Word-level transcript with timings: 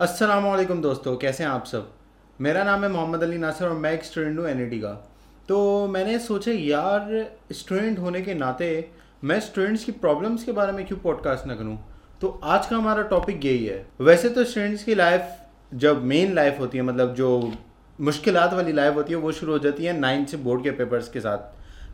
असलम 0.00 0.80
दोस्तों, 0.80 1.16
कैसे 1.16 1.44
हैं 1.44 1.50
आप 1.50 1.64
सब? 1.64 1.92
मेरा 2.40 2.64
नाम 2.64 2.82
है 2.84 2.88
मोहम्मद 2.88 3.22
अली 3.22 3.38
नासिर 3.38 3.68
और 3.68 3.74
मैं 3.74 3.92
एक 3.92 4.02
स्टूडेंट 4.04 4.38
हूँ 4.38 4.48
एन 4.48 4.80
का। 4.80 4.90
तो 5.48 5.86
मैंने 5.86 6.18
सोचा, 6.18 6.52
यार 6.52 7.30
स्टूडेंट 7.52 7.98
होने 7.98 8.20
के 8.22 8.34
नाते 8.34 8.68
मैं 9.24 9.40
स्टूडेंट्स 9.40 9.84
की 9.84 9.92
प्रॉब्लम्स 9.92 10.44
के 10.44 10.52
बारे 10.52 10.72
में 10.72 10.84
क्यों 10.86 10.98
पॉडकास्ट 10.98 11.46
ना 11.46 11.54
करूँ? 11.54 11.78
तो 12.20 12.40
आज 12.44 12.66
का 12.66 12.76
हमारा 12.76 13.02
टॉपिक 13.02 13.44
यही 13.44 13.64
है। 13.66 13.86
वैसे 14.00 14.28
तो 14.28 14.44
स्टूडेंट्स 14.44 14.84
की 14.84 14.94
लाइफ 14.94 15.32
जब 15.74 16.04
मेन 16.04 16.34
लाइफ 16.34 16.60
होती 16.60 16.78
है 16.78 16.84
मतलब 16.84 17.14
जो 17.14 17.52
मुश्किल 18.00 18.36
वाली 18.36 18.72
लाइफ 18.72 18.94
होती 18.94 19.12
है, 19.12 19.18
वो 19.18 19.32
शुरू 19.32 19.52
हो 19.52 19.58
जाती 19.58 19.84
है 19.84 19.98
नाइन्थ 20.00 20.28
से 20.28 20.36
बोर्ड 20.36 20.62
के 20.62 20.70
पेपर्स 20.70 21.08
के 21.08 21.20
साथ। 21.20 21.38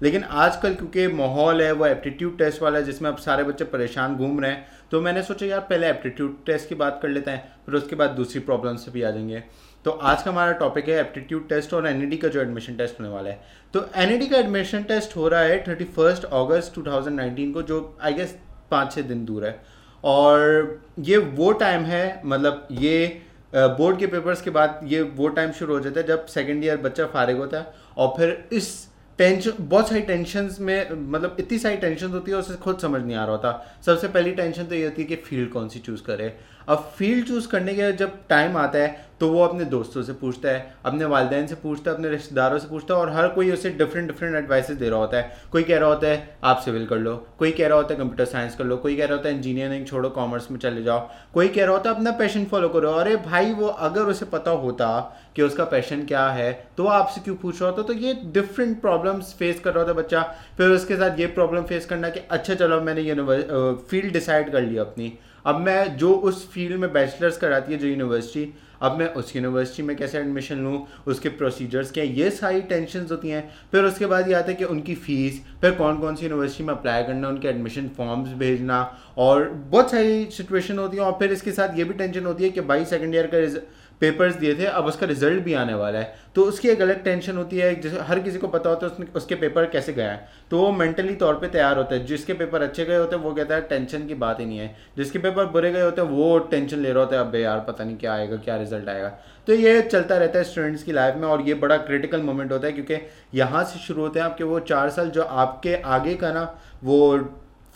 लेकिन 0.02 0.22
आजकल 0.24 0.74
क्योंकि 0.74 1.06
माहौल 1.08 1.62
है, 1.62 1.72
वो 1.72 1.86
एप्टीट्यूड 1.86 2.38
टेस्ट 2.38 2.62
वाला 2.62 2.78
है, 2.78 2.84
जिसमें 2.84 3.10
अब 3.10 3.16
सारे 3.18 3.44
बच्चे 3.44 3.64
परेशान 3.66 4.16
घूम 4.16 4.40
रहे 4.40 4.50
हैं 4.50 4.66
तो 4.90 5.00
मैंने 5.00 5.22
सोचा 5.22 5.46
यार 5.46 5.60
पहले 5.68 5.88
एप्टीट्यूड 5.88 6.44
टेस्ट 6.46 6.68
की 6.68 6.74
बात 6.74 6.98
कर 7.02 7.08
लेते 7.08 7.30
हैं, 7.30 7.52
फिर 7.66 7.74
उसके 7.74 7.96
बाद 7.96 8.10
दूसरी 8.12 8.40
प्रॉब्लम 8.40 8.76
से 8.76 8.90
भी 8.90 9.02
आ 9.02 9.10
जाएँगे। 9.10 9.42
तो 9.84 9.90
आज 9.90 10.22
का 10.22 10.30
हमारा 10.30 10.52
टॉपिक 10.58 10.88
है 10.88 10.98
एप्टीट्यूड 11.00 11.48
टेस्ट 11.48 11.72
और 11.74 11.86
एन 11.88 12.16
का 12.16 12.28
जो 12.28 12.40
एडमिशन 12.40 12.76
टेस्ट 12.76 13.00
होने 13.00 13.10
वाला 13.10 13.30
है। 13.30 13.40
तो 13.74 13.86
एन 13.96 14.26
का 14.26 14.38
एडमिशन 14.38 14.82
टेस्ट 14.84 15.16
हो 15.16 15.28
रहा 15.28 15.40
है 15.40 15.62
थर्टी 15.68 15.84
फ़र्स्ट 15.86 16.24
ऑगस्ट 16.24 16.74
टू 16.74 16.82
को, 16.82 17.62
जो 17.62 17.98
आई 18.02 18.12
गेस 18.12 18.36
पाँच 18.70 18.94
छः 18.94 19.02
दिन 19.02 19.24
दूर 19.24 19.46
है। 19.46 19.60
और 20.04 20.80
ये 21.00 21.16
वो 21.16 21.52
टाइम 21.54 21.82
है 21.84 22.20
मतलब 22.24 22.68
ये 22.72 23.20
बोर्ड 23.54 23.98
के 23.98 24.06
पेपर्स 24.06 24.42
के 24.42 24.50
बाद 24.50 24.80
ये 24.84 25.02
वो 25.16 25.28
टाइम 25.30 25.50
शुरू 25.52 25.74
हो 25.74 25.80
जाता 25.80 26.00
है 26.00 26.06
जब 26.06 26.26
सेकेंड 26.28 26.64
ईयर 26.64 26.76
बच्चा 26.78 27.06
फारिग 27.06 27.36
होता 27.36 27.58
है 27.58 27.72
और 27.96 28.14
फिर 28.16 28.48
इस 28.52 28.70
टेंशन, 29.18 29.52
बहुत 29.60 29.88
सारी 29.88 30.00
टेंशन 30.00 30.48
में 30.60 30.90
मतलब 30.90 31.36
इतनी 31.40 31.58
सारी 31.58 31.76
टेंशन 31.76 32.06
होती 32.06 32.30
है, 32.30 32.36
उसे 32.36 32.54
खुद 32.54 32.78
समझ 32.78 33.02
नहीं 33.02 33.16
आ 33.16 33.24
रहा 33.24 33.32
होता। 33.32 33.80
सबसे 33.86 34.08
पहली 34.08 34.32
टेंशन 34.32 34.64
तो 34.64 34.74
ये 34.74 34.84
होती 34.84 35.02
है 35.02 35.08
कि 35.08 35.16
फ़ील्ड 35.16 35.50
कौन 35.50 35.68
सी 35.68 35.78
चूज़ 35.78 36.02
करे। 36.02 36.28
अब 36.68 36.92
फ़ील्ड 36.98 37.26
चूज़ 37.28 37.48
करने 37.48 37.74
के 37.74 37.92
जब 37.92 38.18
टाइम 38.28 38.56
आता 38.56 38.78
है 38.78 39.10
तो 39.20 39.28
वो 39.28 39.42
अपने 39.44 39.64
दोस्तों 39.64 40.02
से 40.02 40.12
पूछता 40.12 40.48
है, 40.48 40.74
अपने 40.84 41.04
वालदेन 41.04 41.46
से 41.46 41.54
पूछता 41.54 41.90
है, 41.90 41.96
अपने 41.96 42.08
रिश्तेदारों 42.08 42.58
से 42.58 42.68
पूछता 42.68 42.94
है, 42.94 43.00
और 43.00 43.10
हर 43.10 43.28
कोई 43.28 43.50
उसे 43.52 43.70
डिफरेंट 43.70 44.06
डिफरेंट 44.08 44.34
एडवाइसेस 44.36 44.76
दे 44.76 44.88
रहा 44.88 44.98
होता 44.98 45.16
है। 45.16 45.36
कोई 45.52 45.62
कह 45.62 45.78
रहा 45.78 45.88
होता 45.88 46.08
है, 46.08 46.36
आप 46.44 46.60
सिविल 46.60 46.86
कर 46.86 46.98
लो। 46.98 47.14
कोई 47.38 47.52
कह 47.52 47.68
रहा 47.68 47.76
होता 47.76 47.94
है 47.94 47.98
कंप्यूटर 48.00 48.24
साइंस 48.24 48.56
कर 48.56 48.64
लो। 48.64 48.76
कोई 48.76 48.96
कह 48.96 49.06
रहा 49.06 49.16
होता 49.16 49.28
है 49.28 49.34
इंजीनियरिंग 49.34 49.86
छोड़ो 49.86 50.10
कॉमर्स 50.10 50.50
में 50.50 50.58
चले 50.58 50.82
जाओ। 50.82 51.08
कोई 51.34 51.48
कह 51.48 51.64
रहा 51.64 51.72
होता 51.72 51.90
है, 51.90 51.96
अपना 51.96 52.10
पैशन 52.18 52.44
फॉलो 52.44 52.68
करो। 52.68 52.92
अरे 52.92 53.16
भाई, 53.18 53.52
वो 53.52 53.66
अगर 53.66 54.02
उसे 54.04 54.24
पता 54.26 54.50
होता 54.52 54.88
कि 55.36 55.42
उसका 55.42 55.64
पैशन 55.66 56.04
क्या 56.06 56.26
है 56.30 56.52
तो 56.76 56.86
आपसे 56.88 57.20
क्यों 57.20 57.36
पूछ 57.36 57.60
रहा 57.62 57.70
होता? 57.70 57.82
तो 57.82 57.92
ये 57.94 58.14
डिफरेंट 58.32 58.80
प्रॉब्लम्स 58.80 59.34
फेस 59.34 59.60
कर 59.60 59.74
रहा 59.74 59.84
था 59.84 59.92
बच्चा। 59.94 60.22
फिर 60.56 60.70
उसके 60.70 60.96
साथ 60.96 61.20
ये 61.20 61.26
प्रॉब्लम 61.28 61.62
फेस 61.64 61.86
करना 61.86 62.08
कि 62.08 62.20
अच्छा 62.30 62.54
चलो, 62.54 62.80
मैंने 62.80 63.00
यूनिवर्स 63.02 63.86
फ़ील्ड 63.90 64.12
डिसाइड 64.12 64.52
कर 64.52 64.62
लिया 64.62 64.82
अपनी। 64.82 65.18
अब 65.44 65.60
मैं 65.60 65.96
जो 65.96 66.12
उस 66.12 66.48
फ़ील्ड 66.50 66.76
में 66.80 66.92
बैचलर्स 66.92 67.36
कराती 67.36 67.72
है, 67.72 67.78
जो 67.78 67.86
यूनिवर्सिटी 67.86 68.52
अब 68.82 68.96
मैं 68.98 69.06
उस 69.14 69.34
यूनिवर्सिटी 69.36 69.82
में 69.82 69.96
कैसे 69.96 70.18
एडमिशन 70.18 70.58
लूँ, 70.58 70.86
उसके 71.06 71.28
प्रोसीजर्स 71.30 71.90
क्या 71.90 72.04
ये 72.04 72.30
सारी 72.30 72.60
टेंशन 72.62 73.06
होती 73.10 73.28
हैं। 73.28 73.42
फिर 73.72 73.84
उसके 73.84 74.06
बाद 74.06 74.28
ये 74.28 74.34
आता 74.34 74.50
है 74.50 74.54
कि 74.54 74.64
उनकी 74.64 74.94
फ़ीस 74.96 75.40
फिर 75.60 75.70
कौन 75.72 75.98
कौन 75.98 76.16
सी 76.16 76.26
यूनिवर्सिटी 76.26 76.64
में 76.64 76.72
अप्लाई 76.74 77.04
करना, 77.04 77.28
उनके 77.28 77.48
एडमिशन 77.48 77.88
फॉर्म्स 77.96 78.32
भेजना, 78.38 78.80
और 79.18 79.48
बहुत 79.48 79.90
सारी 79.90 80.24
सिचुएशन 80.32 80.78
होती 80.78 80.96
है, 80.96 81.02
और 81.02 81.12
फिर 81.18 81.32
इसके 81.32 81.52
साथ 81.52 81.78
ये 81.78 81.84
भी 81.84 81.94
टेंशन 81.94 82.26
होती 82.26 82.44
है 82.44 82.50
कि 82.50 82.60
भाई 82.62 82.84
सेकेंड 82.84 83.14
ईयर 83.14 83.30
का 83.34 83.60
पेपर्स 84.02 84.34
दिए 84.34 84.54
थे, 84.54 84.64
अब 84.64 84.84
उसका 84.84 85.06
रिज़ल्ट 85.06 85.42
भी 85.44 85.54
आने 85.54 85.74
वाला 85.74 85.98
है। 85.98 86.14
तो 86.34 86.42
उसकी 86.42 86.68
एक 86.68 86.80
अलग 86.82 87.02
टेंशन 87.04 87.36
होती 87.36 87.58
है, 87.58 87.80
जैसे 87.80 87.98
हर 88.00 88.18
किसी 88.18 88.38
को 88.38 88.48
पता 88.48 88.70
होता 88.70 88.86
है 88.86 88.92
उसने, 88.92 89.06
उसके 89.16 89.34
पेपर 89.34 89.66
कैसे 89.66 89.92
गया 89.92 90.10
है। 90.12 90.28
तो 90.50 90.58
वो 90.58 90.72
मेंटली 90.72 91.14
तौर 91.14 91.34
पे 91.34 91.48
तैयार 91.48 91.76
होता 91.76 91.94
है, 91.94 92.04
जिसके 92.04 92.32
पेपर 92.32 92.62
अच्छे 92.62 92.84
गए 92.84 92.96
होते 92.96 93.16
हैं, 93.16 93.22
वो 93.22 93.32
कहता 93.34 93.54
है 93.54 93.60
टेंशन 93.60 94.06
की 94.06 94.14
बात 94.14 94.40
ही 94.40 94.46
नहीं 94.46 94.58
है। 94.58 94.76
जिसके 94.96 95.18
पेपर 95.18 95.46
बुरे 95.46 95.72
गए 95.72 95.82
होते 95.82 96.02
हैं, 96.02 96.08
वो 96.08 96.38
टेंशन 96.38 96.78
ले 96.78 96.92
रहा 96.92 97.02
होता 97.02 97.16
है, 97.16 97.22
अब 97.22 97.34
यार, 97.34 97.58
पता 97.58 97.84
नहीं 97.84 97.96
क्या 97.96 98.14
आएगा, 98.14 98.36
क्या 98.36 98.56
रिज़ल्ट 98.56 98.88
आएगा? 98.88 99.08
तो 99.46 99.52
ये 99.52 99.82
चलता 99.82 100.16
रहता 100.16 100.38
है 100.38 100.44
स्टूडेंट्स 100.44 100.82
की 100.82 100.92
लाइफ 100.92 101.14
में, 101.14 101.28
और 101.28 101.42
ये 101.42 101.54
बड़ा 101.54 101.76
क्रिटिकल 101.76 102.22
मोमेंट 102.22 102.52
होता 102.52 102.66
है, 102.66 102.72
क्योंकि 102.72 102.94
यहाँ 103.34 103.64
से 103.64 103.78
शुरू 103.78 104.02
होते 104.02 104.20
हैं 104.20 104.26
आपके 104.26 104.44
वो 104.44 104.60
चार 104.60 104.90
साल 104.90 105.10
जो 105.10 105.22
आपके 105.22 105.74
आगे 105.74 106.14
का 106.14 106.32
ना, 106.32 106.58
वो 106.84 107.18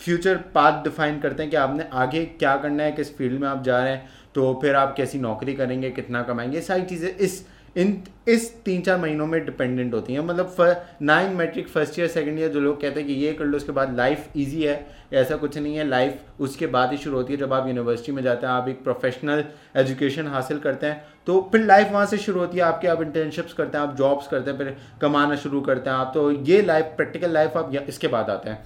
फ्यूचर 0.01 0.37
पाथ 0.37 0.83
डिफाइन 0.83 1.19
करते 1.19 1.43
हैं 1.43 1.49
कि 1.49 1.57
आपने 1.57 1.85
आगे 1.93 2.25
क्या 2.25 2.55
करना 2.57 2.83
है, 2.83 2.91
किस 2.91 3.17
फ़ील्ड 3.17 3.41
में 3.41 3.47
आप 3.47 3.63
जा 3.63 3.83
रहे 3.83 3.91
हैं। 3.91 4.09
तो 4.35 4.53
फिर 4.61 4.75
आप 4.75 4.95
कैसी 4.97 5.19
नौकरी 5.19 5.53
करेंगे, 5.53 5.89
कितना 5.91 6.21
कमाएँगे, 6.23 6.61
सारी 6.61 6.83
चीज़ें 6.83 7.09
इस, 7.09 7.45
इन, 7.77 8.01
इस 8.27 8.51
तीन 8.63 8.81
चार 8.81 8.97
महीनों 8.99 9.25
में 9.27 9.43
डिपेंडेंट 9.45 9.93
होती 9.93 10.13
हैं। 10.13 10.19
मतलब 10.19 10.85
nine 11.01 11.33
matric 11.33 11.67
first 11.67 11.99
year 11.99 12.07
second 12.07 12.39
year 12.39 12.51
जो 12.51 12.59
लोग 12.59 12.79
कहते 12.81 12.99
हैं 12.99 13.07
कि 13.07 13.15
ये 13.15 13.33
कर 13.33 13.45
लो, 13.45 13.57
उसके 13.57 13.71
बाद 13.71 13.95
लाइफ 13.97 14.35
इजी 14.35 14.63
है, 14.63 14.85
ऐसा 15.13 15.35
कुछ 15.35 15.57
नहीं 15.57 15.75
है। 15.75 15.87
लाइफ 15.87 16.41
उसके 16.41 16.67
बाद 16.67 16.91
ही 16.91 16.97
शुरू 16.97 17.17
होती 17.17 17.33
है 17.33 17.39
जब 17.39 17.53
आप 17.53 17.67
यूनिवर्सिटी 17.67 18.11
में 18.11 18.21
जाते 18.23 18.47
हैं, 18.47 18.53
आप 18.53 18.69
एक 18.69 18.83
प्रोफेशनल 18.83 19.43
एजुकेशन 19.75 20.27
हासिल 20.27 20.59
करते 20.59 20.87
हैं। 20.87 21.03
तो 21.27 21.39
फिर 21.51 21.61
लाइफ 21.61 21.91
वहाँ 21.91 22.05
से 22.05 22.17
शुरू 22.17 22.39
होती 22.39 22.57
है, 22.57 22.63
आपके 22.63 22.87
आप 22.87 23.01
इंटर्नशिप्स 23.01 23.53
करते 23.53 23.77
हैं, 23.77 23.85
आप 23.85 23.95
जॉब्स 23.95 24.27
करते 24.27 24.51
हैं, 24.51 24.57
फिर 24.57 24.75
कमाना 25.01 25.35
शुरू 25.35 25.61
करते 25.61 25.89
हैं 25.89 25.97
आप 25.97 26.11
तो 26.13 26.31
ये 26.31 26.61
लाइफ 26.61 26.93
प्रैक्टिकल 26.97 27.31
लाइफ 27.31 27.57
आप 27.57 27.71
इसके 27.89 28.07
बाद 28.07 28.29
आते 28.29 28.49
हैं। 28.49 28.65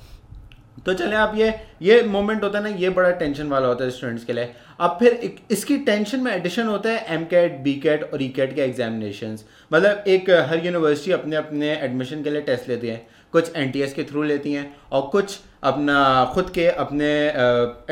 तो 0.77 0.93
चले 0.93 1.15
आप 1.15 1.33
ये 1.35 1.53
ये 1.81 2.01
मोमेंट 2.03 2.43
होता 2.43 2.57
है 2.57 2.63
ना, 2.63 2.69
ये 2.71 2.89
बड़ा 2.89 3.09
टेंशन 3.13 3.47
वाला 3.47 3.67
होता 3.67 3.83
है 3.83 3.91
स्टूडेंट्स 3.91 4.23
के 4.25 4.33
लिए। 4.33 4.53
अब 4.79 4.97
फिर 4.99 5.33
इसकी 5.51 5.77
टेंशन 5.79 6.19
में 6.19 6.31
एडिशन 6.31 6.67
होता 6.67 6.89
है 6.89 7.15
एम 7.15 7.25
कैट 7.25 7.59
बी 7.63 7.73
कैट 7.79 8.03
और 8.03 8.21
ई 8.23 8.29
e 8.29 8.35
कैट 8.35 8.55
के 8.55 8.61
एग्जामिनेशन 8.61 9.37
मतलब 9.71 10.03
एक 10.07 10.29
हर 10.49 10.65
यूनिवर्सिटी 10.65 11.11
अपने 11.11 11.35
अपने 11.35 11.73
एडमिशन 11.73 12.23
के 12.23 12.29
लिए 12.29 12.41
टेस्ट 12.41 12.69
लेती 12.69 12.87
है। 12.87 13.05
कुछ 13.33 13.55
एनटीएस 13.55 13.93
के 13.93 14.03
थ्रू 14.03 14.23
लेती 14.23 14.53
हैं 14.53 14.73
और 14.91 15.07
कुछ 15.11 15.39
अपना, 15.63 16.31
खुद 16.33 16.49
के 16.49 16.67
अपने 16.67 17.11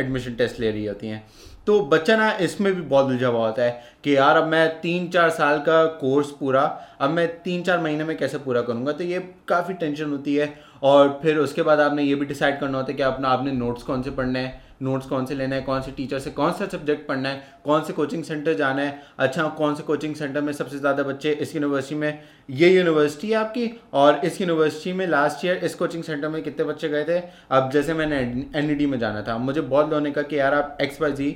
एडमिशन 0.01 0.33
टेस्ट 0.35 0.59
ले 0.59 0.71
रही 0.71 0.85
होती 0.85 1.07
हैं। 1.07 1.23
तो 1.69 1.79
बच्चा 1.81 2.15
ना 2.17 2.31
इसमें 2.41 2.73
भी 2.75 2.81
बहुत 2.81 3.05
उलझा 3.05 3.27
हुआ 3.27 3.45
होता 3.45 3.63
है 3.63 3.81
कि 4.03 4.15
यार, 4.15 4.37
अब 4.37 4.47
मैं 4.47 4.79
तीन 4.81 5.07
चार 5.09 5.29
साल 5.29 5.59
का 5.59 5.83
कोर्स 5.97 6.29
पूरा, 6.29 6.61
अब 7.01 7.09
मैं 7.09 7.27
तीन 7.41 7.61
चार 7.63 7.81
महीने 7.81 8.03
में 8.03 8.17
कैसे 8.17 8.37
पूरा 8.37 8.61
करूँगा? 8.61 8.91
तो 8.91 9.03
ये 9.03 9.19
काफ़ी 9.47 9.73
टेंशन 9.73 10.09
होती 10.11 10.35
है 10.35 10.53
और 10.83 11.19
फिर 11.23 11.37
उसके 11.37 11.61
बाद 11.61 11.79
आपने 11.79 12.03
ये 12.03 12.15
भी 12.15 12.25
डिसाइड 12.25 12.59
करना 12.59 12.77
होता 12.77 12.91
है 12.91 12.97
कि 12.97 13.03
अपना, 13.03 13.27
आपने 13.27 13.51
नोट्स 13.51 13.83
कौन 13.83 14.01
से 14.01 14.11
पढ़ने 14.11 14.39
हैं 14.39 14.61
नोट्स 14.81 15.05
कौन 15.07 15.25
से 15.25 15.35
लेना 15.35 15.55
है, 15.55 15.61
कौन 15.61 15.81
से 15.81 15.91
टीचर 15.91 16.19
से 16.19 16.31
कौन 16.31 16.51
सा 16.51 16.65
सब्जेक्ट 16.67 17.07
पढ़ना 17.07 17.29
है, 17.29 17.43
कौन 17.65 17.83
से 17.83 17.93
कोचिंग 17.93 18.23
सेंटर 18.23 18.53
जाना 18.53 18.81
है 18.81 19.01
अच्छा 19.19 19.43
कौन 19.57 19.75
से 19.75 19.83
कोचिंग 19.83 20.15
सेंटर 20.15 20.41
में 20.41 20.51
सबसे 20.53 20.77
ज़्यादा 20.79 21.03
बच्चे 21.03 21.31
इस 21.31 21.55
यूनिवर्सिटी 21.55 21.95
में, 21.95 22.19
ये 22.49 22.69
यूनिवर्सिटी 22.69 23.29
है 23.29 23.35
आपकी 23.35 23.69
और 23.93 24.21
इस 24.25 24.39
यूनिवर्सिटी 24.41 24.93
में 24.93 25.05
लास्ट 25.07 25.45
ईयर 25.45 25.65
इस 25.65 25.75
कोचिंग 25.75 26.03
सेंटर 26.03 26.27
में 26.27 26.41
कितने 26.43 26.65
बच्चे 26.65 26.89
गए 26.89 27.03
थे? 27.03 27.19
अब 27.51 27.69
जैसे 27.73 27.93
मैंने 27.93 28.19
एन 28.55 28.89
में 28.89 28.97
जाना 28.99 29.21
था, 29.21 29.37
मुझे 29.37 29.61
बहुत 29.61 29.89
लोगों 29.89 30.01
ने 30.01 30.11
कहा 30.11 30.23
कि 30.23 30.39
यार, 30.39 30.53
आप 30.53 30.77
X 30.81 31.01
Y 31.01 31.11
Z 31.11 31.29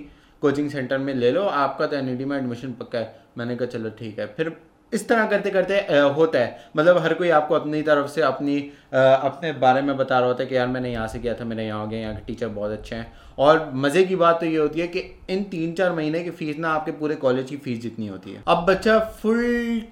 coaching 0.44 0.70
centre 0.70 0.98
में 0.98 1.14
ले 1.16 1.32
लो, 1.32 1.44
आपका 1.44 1.88
तो 1.88 1.96
एन 1.96 2.28
में 2.28 2.38
एडमिशन 2.38 2.72
पक्का 2.80 3.00
है। 3.00 3.16
मैंने 3.38 3.56
कहा, 3.56 3.68
चलो 3.68 3.90
ठीक 4.00 4.20
है। 4.20 4.28
फिर 4.38 4.56
इस 4.92 5.08
तरह 5.08 5.26
करते 5.28 5.50
करते 5.50 5.76
होता 6.16 6.40
है। 6.40 6.72
मतलब 6.78 6.98
हर 7.04 7.14
कोई 7.14 7.30
आपको 7.32 7.56
अपनी 7.56 7.82
तरफ़ 7.84 8.08
से 8.08 8.22
अपनी 8.24 8.58
अपने 8.94 9.52
बारे 9.60 9.82
में 9.82 9.96
बता 9.98 10.20
रहा 10.20 10.28
होता 10.28 10.44
है 10.44 10.50
कि, 10.50 10.56
यार, 10.56 10.68
मैंने 10.68 10.92
यहाँ 10.92 11.08
से 11.08 11.20
किया 11.20 11.34
था 11.34 11.46
मैंने 11.46 11.66
यहाँ 11.68 11.80
हो 11.82 11.88
गया 11.88 12.00
यहाँ 12.00 12.16
के 12.16 12.22
टीचर 12.26 12.48
बहुत 12.50 12.72
अच्छे 12.72 12.96
हैं। 12.96 13.12
और 13.38 13.72
मज़े 13.76 14.04
की 14.06 14.16
बात 14.16 14.40
तो 14.40 14.46
ये 14.46 14.58
होती 14.58 14.80
है 14.80 14.88
कि 14.88 15.00
इन 15.30 15.44
तीन 15.52 15.74
चार 15.74 15.94
महीने 15.94 16.24
की 16.24 16.30
फ़ीस 16.32 16.58
ना 16.58 16.70
आपके 16.72 16.92
पूरे 16.94 17.16
कॉलेज 17.16 17.50
की 17.50 17.58
फ़ीस 17.58 17.82
जितनी 17.82 18.08
होती 18.08 18.32
है। 18.32 18.44
अब 18.48 18.66
बच्चा 18.68 19.00
फुल 19.22 19.42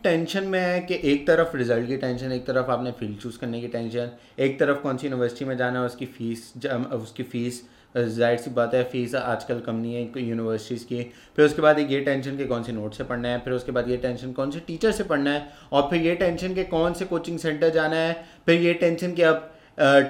टेंशन 0.04 0.44
में 0.46 0.60
है 0.60 0.80
कि 0.82 1.00
एक 1.04 1.26
तरफ़ 1.28 1.56
रिज़ल्ट 1.58 1.88
की 1.88 1.98
टेंशन 1.98 2.32
एक 2.32 2.46
तरफ़ 2.48 2.72
आपने 2.72 2.92
फ़ील्ड 3.00 3.18
चूज़ 3.20 3.40
करने 3.40 3.62
की 3.62 3.68
टेंशन 3.70 4.12
एक 4.40 4.60
तरफ़ 4.60 4.78
कौन 4.80 4.98
सी 4.98 5.08
यूनिवर्सिटी 5.08 5.46
में 5.46 5.58
जाना 5.58 5.80
है, 5.80 5.86
उसकी 5.86 6.06
फ़ीस 6.08 6.54
उसकी 6.94 7.24
फ़ीस 7.26 7.68
ज़ाहिर 7.96 8.38
सी 8.38 8.50
बात 8.52 8.74
है 8.74 8.84
फ़ीस 8.92 9.16
आजकल 9.16 9.60
कम 9.60 9.76
नहीं 9.76 9.96
है 9.96 10.24
यूनिवर्सिटीज़ 10.24 10.86
की। 10.86 11.04
फिर 11.36 11.46
उसके 11.46 11.62
बाद 11.62 11.80
ये 11.82 12.00
टेंशन 12.02 12.38
के 12.38 12.46
कौन 12.46 12.64
से 12.64 12.72
नोट 12.72 12.94
से 12.94 13.04
पढ़ना 13.04 13.28
है, 13.28 13.40
फिर 13.40 13.54
उसके 13.54 13.72
बाद 13.72 13.90
ये 13.90 13.98
टेंशन 14.00 14.32
कौन 14.34 14.52
से 14.52 14.60
टीचर 14.68 14.92
से 14.92 15.04
पढ़ना 15.06 15.32
है, 15.32 15.48
और 15.72 15.88
फिर 15.90 16.02
ये 16.02 16.16
टेंशन 16.16 16.54
के 16.56 16.64
कौन 16.66 16.94
से 16.94 17.06
कोचिंग 17.06 17.40
सेंटर 17.40 17.70
जाना 17.72 17.96
है, 17.96 18.14
फिर 18.46 18.62
ये 18.62 18.74
टेंशन 18.76 19.14
के 19.14 19.24
अब 19.24 19.50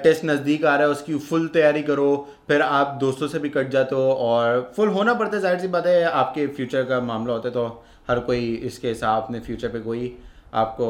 टेस्ट 0.02 0.24
नज़दीक 0.24 0.64
आ 0.64 0.74
रहा 0.76 0.86
है, 0.86 0.92
उसकी 0.92 1.16
फुल 1.20 1.46
तैयारी 1.48 1.82
करो, 1.82 2.28
फिर 2.48 2.62
आप 2.62 2.96
दोस्तों 3.00 3.28
से 3.28 3.38
भी 3.38 3.48
कट 3.48 3.68
जाते 3.70 3.94
हो, 3.94 4.12
और 4.12 4.72
फुल 4.76 4.88
होना 4.90 5.14
पड़ता 5.14 5.36
है, 5.36 5.40
ज़ाहिर 5.42 5.58
सी 5.60 5.68
बात 5.68 5.86
है, 5.86 6.02
आपके 6.04 6.46
फ्यूचर 6.48 6.84
का 6.84 7.00
मामला 7.02 7.32
होता 7.32 7.48
है 7.48 7.54
तो 7.54 7.66
हर 8.08 8.18
कोई 8.20 8.54
इसके 8.64 8.88
हिसाब 8.88 9.22
अपने 9.22 9.40
फ्यूचर 9.40 9.68
पे 9.68 9.80
कोई 9.80 10.14
आपको, 10.54 10.88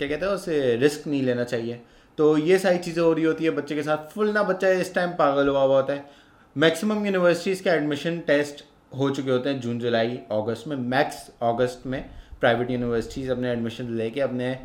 क्या 0.00 0.08
कहते 0.08 0.26
हैं 0.26 0.32
उसे 0.32 0.76
रिस्क 0.76 1.06
नहीं 1.06 1.22
लेना 1.22 1.44
चाहिए। 1.44 1.80
तो 2.18 2.36
ये 2.38 2.58
सारी 2.58 2.78
चीज़ें 2.78 3.02
हो 3.02 3.12
रही 3.12 3.24
होती 3.24 3.44
है 3.44 3.50
बच्चे 3.56 3.74
के 3.74 3.82
साथ। 3.82 4.10
फुल 4.12 4.30
ना 4.32 4.42
बच्चा 4.42 4.68
इस 4.70 4.94
टाइम 4.94 5.10
पागल 5.18 5.48
हुआ 5.48 5.60
हुआ 5.60 5.76
होता 5.76 5.92
है। 5.92 6.04
मैक्सिमम 6.56 7.04
यूनिवर्सिटीज़ 7.06 7.62
के 7.62 7.70
एडमिशन 7.70 8.18
टेस्ट 8.26 8.64
हो 8.98 9.08
चुके 9.10 9.30
होते 9.30 9.48
हैं 9.48 9.60
जून 9.60 9.78
जुलाई 9.78 10.18
अगस्त 10.32 10.68
में। 10.68 10.76
मैक्स 10.76 11.28
अगस्त 11.42 11.82
में 11.86 12.02
प्राइवेट 12.40 12.70
यूनिवर्सिटीज़ 12.70 13.30
अपने 13.30 13.50
एडमिशन 13.52 13.92
लेके 13.96 14.20
अपने 14.20 14.56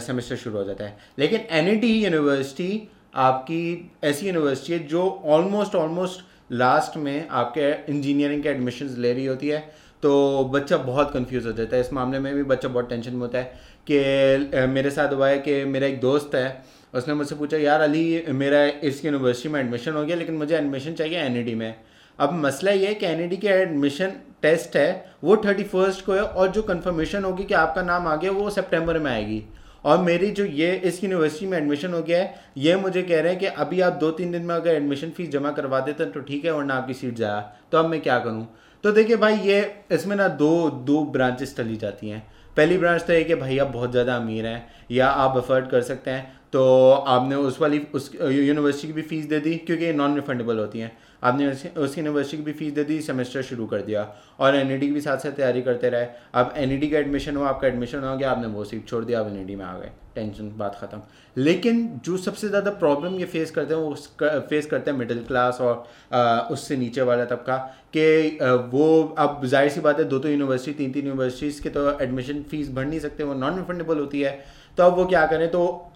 सेमेस्टर 0.00 0.36
शुरू 0.36 0.56
हो 0.58 0.64
जाता 0.64 0.84
है। 0.84 0.96
लेकिन 1.18 1.40
एन 1.50 1.84
यूनिवर्सिटी 1.84 2.88
आपकी 3.16 3.90
ऐसी 4.04 4.26
यूनिवर्सिटी 4.26 4.72
है 4.72 4.78
जो 4.88 5.02
ऑलमोस्ट 5.24 5.74
ऑलमोस्ट 5.74 6.24
लास्ट 6.52 6.96
में 6.96 7.28
आपके 7.28 7.70
इंजीनियरिंग 7.92 8.42
के 8.42 8.48
एडमिशन 8.48 8.94
ले 8.98 9.12
रही 9.12 9.26
होती 9.26 9.48
है। 9.48 9.60
तो 10.02 10.44
बच्चा 10.44 10.76
बहुत 10.78 11.10
कंफ्यूज 11.12 11.46
हो 11.46 11.52
जाता 11.52 11.76
है। 11.76 11.80
इस 11.82 11.92
मामले 11.92 12.18
में 12.18 12.34
भी 12.34 12.42
बच्चा 12.44 12.68
बहुत 12.68 12.88
टेंशन 12.88 13.12
में 13.12 13.20
होता 13.20 13.38
है 13.38 13.52
कि 13.90 14.66
मेरे 14.68 14.90
साथ 14.90 15.12
हुआ 15.12 15.28
है 15.28 15.38
कि 15.38 15.64
मेरा 15.66 15.86
एक 15.86 16.00
दोस्त 16.00 16.34
है, 16.34 16.62
उसने 16.94 17.14
मुझसे 17.14 17.34
पूछा, 17.34 17.56
यार 17.56 17.80
अली, 17.80 18.24
मेरा 18.30 18.64
इस 18.64 19.04
यूनिवर्सिटी 19.04 19.48
में 19.48 19.60
एडमिशन 19.60 19.92
हो 19.92 20.04
गया, 20.04 20.16
लेकिन 20.16 20.34
मुझे 20.34 20.56
एडमिशन 20.56 20.94
चाहिए 20.94 21.18
एन 21.18 21.56
में। 21.58 21.74
अब 22.18 22.32
मसला 22.36 22.70
ये 22.70 22.86
है 22.86 22.94
कि 22.94 23.06
एन 23.06 23.36
के 23.36 23.48
एडमिशन 23.48 24.12
टेस्ट 24.42 24.76
है, 24.76 25.14
वो 25.24 25.36
थर्टी 25.36 25.64
फ़र्स्ट 25.64 26.04
को 26.06 26.12
है 26.12 26.22
और 26.22 26.48
जो 26.48 26.62
कंफर्मेशन 26.62 27.24
होगी 27.24 27.44
कि 27.44 27.54
आपका 27.54 27.82
नाम 27.82 28.06
आ 28.06 28.14
गया, 28.16 28.30
वो 28.32 28.50
सितंबर 28.50 28.98
में 28.98 29.10
आएगी। 29.10 29.42
और 29.84 29.98
मेरी 29.98 30.30
जो 30.30 30.44
ये 30.44 30.70
इस 30.84 31.02
यूनिवर्सिटी 31.04 31.46
में 31.46 31.56
एडमिशन 31.58 31.92
हो 31.94 32.02
गया 32.02 32.18
है, 32.18 32.34
ये 32.56 32.76
मुझे 32.76 33.02
कह 33.02 33.20
रहे 33.20 33.32
हैं 33.32 33.40
कि 33.40 33.46
अभी 33.46 33.80
आप 33.80 33.92
दो 33.92 34.10
तीन 34.10 34.32
दिन 34.32 34.42
में 34.42 34.54
अगर 34.54 34.70
एडमिशन 34.70 35.10
फ़ीस 35.10 35.28
जमा 35.30 35.50
करवा 35.50 35.80
देते 35.80 36.04
तो 36.06 36.20
ठीक 36.20 36.44
है, 36.44 36.52
वरना 36.52 36.74
आपकी 36.74 36.94
सीट 36.94 37.14
जाया। 37.14 37.40
तो 37.72 37.78
अब 37.78 37.86
मैं 37.86 38.00
क्या 38.00 38.18
करूँ? 38.18 38.46
तो 38.84 38.92
देखिए 38.92 39.16
भाई, 39.16 39.36
ये 39.36 39.84
इसमें 39.92 40.16
ना 40.16 40.28
दो 40.28 40.70
दो 40.70 41.04
ब्रांचेस 41.04 41.56
चली 41.56 41.76
जाती 41.76 42.08
हैं। 42.08 42.26
पहली 42.56 42.78
ब्रांच 42.78 43.02
तो 43.02 43.12
ये 43.12 43.24
कि 43.24 43.34
भाई, 43.34 43.58
आप 43.58 43.66
बहुत 43.66 43.90
ज़्यादा 43.90 44.16
अमीर 44.16 44.46
हैं, 44.46 44.70
या 44.90 45.08
आप 45.08 45.36
अफर्ड 45.36 45.68
कर 45.68 45.82
सकते 45.82 46.10
हैं। 46.10 46.40
तो 46.52 46.90
आपने 46.90 47.34
उस 47.34 47.60
वाली, 47.60 47.78
उस, 47.94 48.10
यूनिवर्सिटी 48.22 48.86
की 48.86 48.92
भी 48.92 49.02
फ़ीस 49.02 49.24
दे 49.24 49.40
दी, 49.40 49.54
क्योंकि 49.56 49.84
ये 49.84 49.92
नॉन 49.92 50.14
रिफंडेबल 50.14 50.58
होती 50.58 50.78
हैं। 50.78 50.96
आपने 51.22 51.50
उस 51.76 51.96
यूनिवर्सिटी 51.98 52.36
की 52.36 52.42
भी 52.42 52.52
फ़ीस 52.54 52.72
दे 52.72 52.84
दी 52.84 53.00
सेमेस्टर 53.02 53.42
शुरू 53.42 53.66
कर 53.66 53.80
दिया। 53.82 54.06
और 54.40 54.56
एन 54.56 54.78
की 54.80 54.90
भी 54.90 55.00
साथ 55.00 55.18
साथ 55.18 55.32
तैयारी 55.32 55.62
करते 55.62 55.88
रहे। 55.90 56.06
अब 56.34 56.52
एन 56.56 56.78
का 56.82 56.98
एडमिशन 56.98 57.36
हुआ, 57.36 57.48
आपका 57.48 57.68
एडमिशन 57.68 58.04
हो 58.04 58.16
गया, 58.16 58.30
आपने 58.30 58.46
वो 58.48 58.64
सीट 58.64 58.86
छोड़ 58.88 59.04
दिया 59.04 59.20
आप 59.20 59.26
एन 59.28 59.56
में 59.58 59.64
आ 59.64 59.78
गए। 59.78 59.90
टेंशन 60.14 60.50
बात 60.58 60.78
ख़त्म। 60.80 61.00
लेकिन 61.36 61.88
जो 62.04 62.16
सबसे 62.18 62.48
ज़्यादा 62.48 62.70
प्रॉब्लम 62.78 63.14
ये 63.14 63.24
फेस 63.26 63.50
करते 63.50 63.74
हैं, 63.74 63.80
वो 63.80 64.40
फेस 64.48 64.66
करते 64.66 64.90
हैं 64.90 64.98
मिडिल 64.98 65.22
क्लास 65.24 65.60
और 65.60 66.48
उससे 66.52 66.76
नीचे 66.76 67.02
वाला 67.02 67.24
तबका 67.26 67.56
कि 67.96 68.38
वो, 68.72 69.14
अब 69.18 69.44
ज़ाहिर 69.44 69.70
सी 69.70 69.80
बात 69.80 69.98
है, 69.98 70.04
दो 70.04 70.18
दो 70.18 70.28
यूनिवर्सिटी 70.28 70.78
तीन 70.78 70.92
तीन 70.92 71.06
यूनिवर्सिटीज़ 71.06 71.62
के 71.62 71.68
तो 71.70 71.90
एडमिशन 72.00 72.42
फ़ीस 72.50 72.72
भर 72.72 72.84
नहीं 72.84 73.00
सकते, 73.00 73.24
वो 73.24 73.34
नॉन 73.34 73.56
रिफंडेबल 73.56 73.98
होती 73.98 74.20
है। 74.20 74.38
तो 74.78 74.82
अब 74.84 74.96
वो 74.96 75.04
क्या 75.06 75.26
करें? 75.26 75.50
तो 75.50 75.90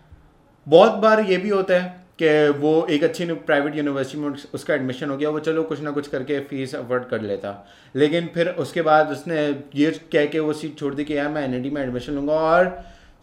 बहुत 0.67 0.93
बार 1.01 1.21
ये 1.21 1.37
भी 1.37 1.49
होता 1.49 1.75
है 1.75 2.02
कि 2.23 2.59
वो 2.59 2.87
एक 2.91 3.05
अच्छी 3.05 3.25
प्राइवेट 3.27 3.77
यूनिवर्सिटी 3.77 4.19
में 4.19 4.35
उसका 4.55 4.75
एडमिशन 4.75 5.11
हो 5.11 5.17
गया, 5.17 5.31
वो 5.31 5.39
चलो 5.41 5.63
कुछ 5.65 5.81
ना 5.81 5.91
कुछ 5.91 6.09
करके 6.09 6.39
फ़ीस 6.41 6.75
अफोर्ड 6.75 7.05
कर 7.05 7.21
लेता। 7.23 7.55
लेकिन 7.95 8.31
फिर 8.35 8.49
उसके 8.61 8.83
बाद 8.83 9.11
उसने 9.11 9.41
ये 9.75 9.91
कह 10.13 10.27
के 10.27 10.41
वो 10.41 10.53
सीट 10.53 10.79
छोड़ 10.79 10.95
दी 10.95 11.05
कि, 11.05 11.17
यार, 11.17 11.29
मैं 11.29 11.45
एन 11.45 11.73
में 11.75 11.83
एडमिशन 11.83 12.13
लूँगा। 12.13 12.35
और 12.35 12.69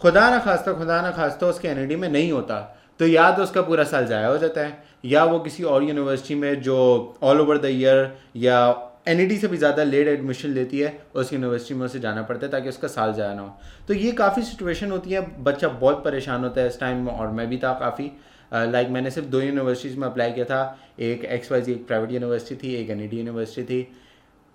खुदा 0.02 0.30
ना 0.30 0.40
खास्ता, 0.40 0.74
खुदा 0.74 1.02
ना 1.02 1.12
खास्ता 1.12 1.48
उसके 1.48 1.68
एन 1.68 2.00
में 2.00 2.10
नहीं 2.10 2.32
होता। 2.32 2.60
तो 3.00 3.08
या 3.08 3.32
तो 3.32 3.44
उसका 3.44 3.62
पूरा 3.62 3.84
साल 3.86 4.06
ज़ाया 4.06 4.28
हो 4.28 4.38
जाता 4.38 4.62
है, 4.62 4.78
या 5.06 5.24
वो 5.24 5.40
किसी 5.40 5.64
और 5.66 5.84
यूनिवर्सिटी 5.84 6.36
में 6.36 6.62
जो 6.62 6.78
ऑल 7.24 7.42
ओवर 7.42 7.58
द 7.58 7.66
ईयर 7.66 8.12
या 8.36 8.60
एन 9.08 9.38
से 9.40 9.48
भी 9.48 9.58
ज़्यादा 9.58 9.84
लेट 9.84 10.08
एडमिशन 10.08 10.50
लेती 10.50 10.80
है, 10.80 10.98
उस 11.16 11.32
यूनिवर्सिटी 11.34 11.74
में 11.74 11.86
उसे 11.86 12.00
जाना 12.00 12.22
पड़ता 12.22 12.46
है 12.46 12.52
ताकि 12.52 12.70
उसका 12.70 12.88
साल 12.88 13.14
जाया 13.14 13.34
ना 13.34 13.42
हो। 13.42 13.58
तो 13.88 13.94
ये 13.94 14.12
काफ़ी 14.14 14.44
सिचुएशन 14.44 14.92
होती 14.92 15.12
है, 15.12 15.22
बच्चा 15.44 15.68
बहुत 15.68 16.04
परेशान 16.04 16.44
होता 16.44 16.62
है 16.62 16.68
इस 16.68 16.80
टाइम 16.80 17.06
में, 17.06 17.12
और 17.14 17.28
मैं 17.30 17.48
भी 17.50 17.58
था 17.58 17.74
काफ़ी। 17.80 18.12
लाइक 18.52 18.88
uh, 18.88 18.94
मैंने 18.94 19.12
सिर्फ़ 19.12 19.28
दो 19.30 19.42
यूनिवर्सिटीज़ 19.42 19.98
में 20.00 20.08
अप्लाई 20.08 20.32
किया 20.32 20.46
था। 20.46 20.80
एक 21.00 21.26
एक्स 21.26 21.52
वाई 21.52 21.62
जी 21.62 21.72
एक 21.72 21.86
प्राइवेट 21.88 22.12
यूनिवर्सिटी 22.12 22.56
थी 22.64 22.74
एक 22.76 22.90
एन 22.90 23.02
यूनिवर्सिटी 23.04 23.64
थी। 23.66 23.88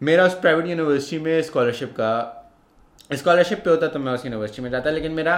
मेरा 0.00 0.25
उस 0.26 0.35
प्राइवेट 0.41 0.67
यूनिवर्सिटी 0.67 1.23
में 1.25 1.43
स्कॉलरशिप 1.43 1.93
का 1.93 2.41
स्कॉलरशिप 3.12 3.64
पे 3.64 3.70
होता 3.70 3.87
तो 3.87 3.99
मैं 3.99 4.12
उस 4.12 4.25
यूनिवर्सिटी 4.25 4.62
में 4.62 4.70
जाता 4.70 4.91
लेकिन 4.91 5.12
मेरा 5.12 5.37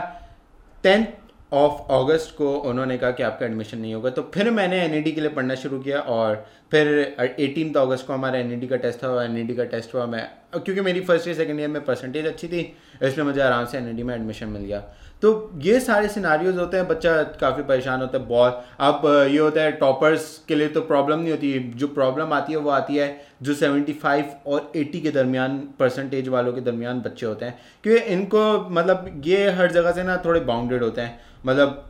टेंथ 0.82 1.06
ऑफ़ 1.52 1.92
अगस्त 1.92 2.34
को 2.38 2.46
उन्होंने 2.68 2.96
कहा 2.98 3.10
कि 3.10 3.22
आपका 3.22 3.46
एडमिशन 3.46 3.78
नहीं 3.78 3.94
होगा। 3.94 4.10
तो 4.10 4.22
फिर 4.34 4.50
मैंने 4.50 4.80
एन 4.84 5.02
के 5.04 5.20
लिए 5.20 5.30
पढ़ना 5.30 5.54
शुरू 5.54 5.78
किया 5.80 6.00
और 6.00 6.34
फिर 6.70 6.88
एटीन 7.20 7.72
अगस्त 7.74 8.06
को 8.06 8.12
हमारा 8.12 8.38
एन 8.38 8.66
का 8.68 8.76
टेस्ट 8.76 9.02
था 9.02 9.22
एन 9.24 9.54
का 9.56 9.64
टेस्ट 9.64 9.94
हुआ 9.94 10.06
मैं 10.06 10.28
क्योंकि 10.54 10.80
मेरी 10.80 11.00
फ़र्स्ट 11.00 11.28
ईयर 11.28 11.36
सेकेंड 11.36 11.60
ईयर 11.60 11.68
में 11.68 11.84
परसेंटेज 11.84 12.26
अच्छी 12.26 12.48
थी 12.48 12.60
इसलिए 13.02 13.24
मुझे 13.24 13.40
आराम 13.40 13.66
से 13.66 13.78
एन 13.78 14.04
में 14.06 14.14
एडमिशन 14.14 14.48
मिल 14.48 14.62
गया। 14.62 14.82
तो 15.22 15.50
ये 15.62 15.78
सारे 15.80 16.08
सिनारियोज 16.08 16.56
होते 16.58 16.76
हैं, 16.76 16.86
बच्चा 16.88 17.22
काफ़ी 17.40 17.62
परेशान 17.62 18.00
होता 18.00 18.18
है 18.18 18.26
बहुत 18.26 18.64
अब 18.80 19.06
ये 19.30 19.38
होता 19.38 19.60
है 19.60 19.72
टॉपर्स 19.72 20.26
के 20.48 20.54
लिए 20.54 20.68
तो 20.68 20.80
प्रॉब्लम 20.80 21.18
नहीं 21.18 21.30
होती, 21.30 21.58
जो 21.76 21.88
प्रॉब्लम 21.88 22.32
आती 22.32 22.52
है 22.52 22.58
वो 22.58 22.70
आती 22.70 22.96
है, 22.96 23.08
जो 23.42 23.54
75 23.54 24.34
और 24.46 24.70
80 24.76 25.00
के 25.00 25.10
दरमियान 25.10 25.58
परसेंटेज 25.78 26.28
वालों 26.28 26.52
के 26.52 26.60
दरमियान 26.60 27.00
बच्चे 27.00 27.26
होते 27.26 27.44
हैं। 27.44 27.58
क्योंकि 27.82 28.02
इनको 28.04 28.68
मतलब 28.70 29.22
ये 29.26 29.50
हर 29.50 29.72
जगह 29.72 29.92
से 29.92 30.02
ना 30.02 30.16
थोड़े 30.24 30.40
बाउंडेड 30.42 30.82
होते 30.82 31.00
हैं। 31.00 31.18
मतलब 31.46 31.84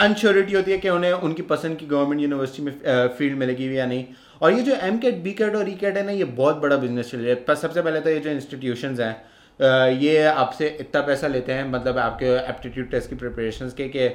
अनश्योरिटी 0.00 0.52
होती 0.52 0.70
है 0.70 0.78
कि 0.78 0.88
उन्हें, 0.88 1.12
उनकी 1.12 1.42
पसंद 1.44 1.76
की 1.76 1.86
गवर्नमेंट 1.86 2.20
यूनिवर्सिटी 2.22 2.62
में 2.62 3.08
फ़ील्ड 3.08 3.38
मिलेगी 3.38 3.76
या 3.78 3.86
नहीं। 3.86 4.04
और 4.42 4.52
ये 4.52 4.62
जो 4.62 4.74
एम 4.82 4.98
कैट 4.98 5.22
बी 5.22 5.32
कैट 5.32 5.54
और 5.56 5.68
ई 5.68 5.74
कैट 5.74 5.96
है 5.96 6.06
ना, 6.06 6.12
ये 6.12 6.24
बहुत 6.24 6.56
बड़ा 6.56 6.76
बिज़नेस 6.76 7.10
चल 7.10 7.18
रहा 7.18 7.52
है। 7.52 7.54
सबसे 7.56 7.82
पहले 7.82 8.00
तो 8.00 8.10
ये 8.10 8.18
जो 8.20 8.30
इंस्टीट्यूशन 8.30 8.96
हैं 9.00 9.14
ये 9.60 10.24
आपसे 10.24 10.68
इतना 10.80 11.00
पैसा 11.02 11.28
लेते 11.28 11.52
हैं 11.52 11.70
मतलब 11.70 11.98
आपके 11.98 12.26
एप्टीट्यूड 12.50 12.90
टेस्ट 12.90 13.10
की 13.10 13.16
प्रिपरेशन 13.16 13.68
के 13.76 13.88
कि 13.88 14.08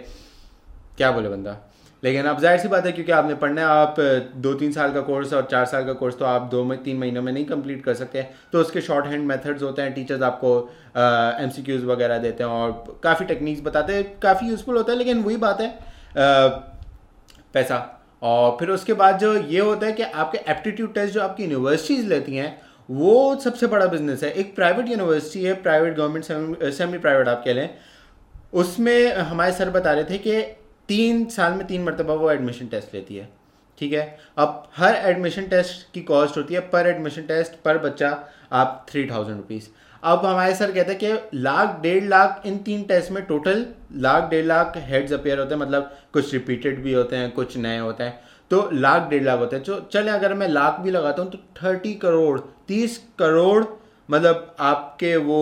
क्या 0.97 1.11
बोले 1.11 1.29
बंदा? 1.29 1.57
लेकिन 2.03 2.25
अब 2.25 2.39
ज़ाहिर 2.39 2.59
सी 2.59 2.67
बात 2.67 2.85
है 2.85 2.91
क्योंकि 2.91 3.11
आपने 3.11 3.35
पढ़ना 3.35 3.61
है, 3.61 3.67
आप 3.67 3.95
दो 4.37 4.53
तीन 4.53 4.71
साल 4.71 4.91
का 4.93 5.01
कोर्स 5.01 5.33
और 5.33 5.47
चार 5.51 5.65
साल 5.65 5.85
का 5.85 5.93
कोर्स 5.93 6.17
तो 6.17 6.25
आप 6.25 6.41
दो 6.51 6.63
में 6.63 6.77
तीन 6.83 6.97
महीनों 6.97 7.21
में 7.21 7.31
नहीं 7.31 7.45
कंप्लीट 7.45 7.83
कर 7.83 7.93
सकते। 7.93 8.25
तो 8.51 8.59
उसके 8.61 8.81
शॉर्ट 8.81 9.05
हैंड 9.05 9.25
मेथड्स 9.27 9.63
होते 9.63 9.81
हैं 9.81 9.93
टीचर्स 9.93 10.21
आपको 10.23 10.51
एम 11.43 11.49
सी 11.49 11.63
क्यूज़ 11.63 11.85
वगैरह 11.85 12.17
देते 12.19 12.43
हैं 12.43 12.49
और 12.51 12.99
काफ़ी 13.03 13.25
टेक्निक्स 13.25 13.61
बताते 13.63 13.93
हैं, 13.93 14.19
काफ़ी 14.19 14.49
यूज़फुल 14.49 14.77
होता 14.77 14.91
है, 14.91 14.97
लेकिन 14.97 15.23
वही 15.23 15.37
बात 15.37 15.61
है 15.61 15.69
पैसा। 17.53 17.83
और 18.23 18.55
फिर 18.59 18.69
उसके 18.71 18.93
बाद 18.93 19.17
जो 19.19 19.35
ये 19.37 19.59
होता 19.59 19.85
है 19.85 19.91
कि 19.93 20.03
आपके 20.03 20.37
एप्टीट्यूड 20.51 20.93
टेस्ट 20.93 21.13
जो 21.13 21.21
आपकी 21.21 21.43
यूनिवर्सिटीज़ 21.43 22.07
लेती 22.07 22.35
हैं 22.35 22.55
वो 22.89 23.35
सबसे 23.35 23.67
बड़ा 23.67 23.85
बिज़नेस 23.85 24.23
है। 24.23 24.31
एक 24.31 24.55
प्राइवेट 24.55 24.89
यूनिवर्सिटी 24.89 25.45
है 25.45 25.53
प्राइवेट 25.63 25.95
गवर्नमेंट 25.95 26.73
सेमी 26.73 26.97
प्राइवेट 26.97 27.27
आप 27.27 27.41
कह 27.45 27.53
लें। 27.53 27.69
उसमें 28.53 29.13
हमारे 29.13 29.51
सर 29.51 29.69
बता 29.69 29.91
रहे 29.91 30.03
थे 30.03 30.17
कि 30.17 30.41
तीन 30.89 31.25
साल 31.29 31.53
में 31.53 31.65
तीन 31.67 31.83
मरतबा 31.83 32.13
वो 32.13 32.31
एडमिशन 32.31 32.67
टेस्ट 32.67 32.93
लेती 32.93 33.15
है। 33.15 33.27
ठीक 33.77 33.93
है? 33.93 34.17
अब 34.37 34.69
हर 34.77 34.95
एडमिशन 34.95 35.47
टेस्ट 35.47 35.91
की 35.93 36.01
कॉस्ट 36.03 36.37
होती 36.37 36.53
है। 36.53 36.59
पर 36.69 36.87
एडमिशन 36.87 37.21
टेस्ट 37.23 37.61
पर 37.65 37.77
बच्चा 37.79 38.09
आप 38.51 38.85
थ्री 38.89 39.09
थाउज़ेंड 39.09 39.37
रुपीज़ 39.37 39.67
अब 40.03 40.25
हमारे 40.25 40.53
सर 40.55 40.71
कहते 40.71 40.91
हैं 40.91 40.99
कि 40.99 41.37
लाख, 41.37 41.79
डेढ़ 41.81 42.03
लाख 42.03 42.41
इन 42.45 42.57
तीन 42.57 42.83
टेस्ट 42.83 43.11
में 43.11 43.23
टोटल 43.25 43.65
लाख, 43.95 44.29
डेढ़ 44.29 44.45
लाख 44.45 44.73
हेड्स 44.77 45.13
अपेयर 45.13 45.39
होते 45.39 45.53
हैं। 45.53 45.61
मतलब 45.61 45.95
कुछ 46.13 46.33
रिपीटेड 46.33 46.81
भी 46.83 46.93
होते 46.93 47.15
हैं, 47.15 47.31
कुछ 47.31 47.57
नए 47.57 47.77
होते 47.79 48.03
हैं। 48.03 48.19
तो 48.51 48.69
लाख 48.73 49.09
डेढ़ 49.09 49.23
लाख 49.23 49.39
होता 49.39 49.55
है। 49.57 49.63
तो 49.63 49.79
चले, 49.91 50.11
अगर 50.11 50.33
मैं 50.33 50.47
लाख 50.47 50.79
भी 50.81 50.91
लगाता 50.91 51.21
हूँ 51.21 51.31
तो 51.31 51.38
थर्टी 51.57 51.94
करोड़, 51.95 52.39
तीस 52.67 52.97
करोड़ 53.19 53.63
मतलब 54.09 54.55
आपके 54.61 55.15
वो 55.17 55.39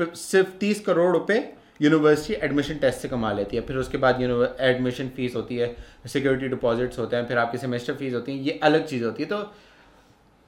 सिर्फ़ 0.00 0.48
तीस 0.60 0.80
करोड़ 0.80 1.10
रुपये 1.12 1.52
यूनिवर्सिटी 1.82 2.40
एडमिशन 2.44 2.74
टेस्ट 2.78 2.98
से 2.98 3.08
कमा 3.08 3.32
लेती 3.32 3.56
है। 3.56 3.62
फिर 3.66 3.76
उसके 3.76 3.98
बाद 3.98 4.20
एडमिशन 4.60 5.08
फ़ीस 5.16 5.34
होती 5.36 5.56
है 5.56 5.74
सिक्योरिटी 6.06 6.48
डिपॉजिट्स 6.48 6.98
होते 6.98 7.16
हैं, 7.16 7.26
फिर 7.28 7.38
आपकी 7.38 7.58
सेमेस्टर 7.58 7.94
फ़ीस 7.94 8.14
होती 8.14 8.32
है, 8.32 8.38
ये 8.38 8.58
अलग 8.62 8.86
चीज़ 8.86 9.04
होती 9.04 9.22
है। 9.22 9.28
तो 9.28 9.52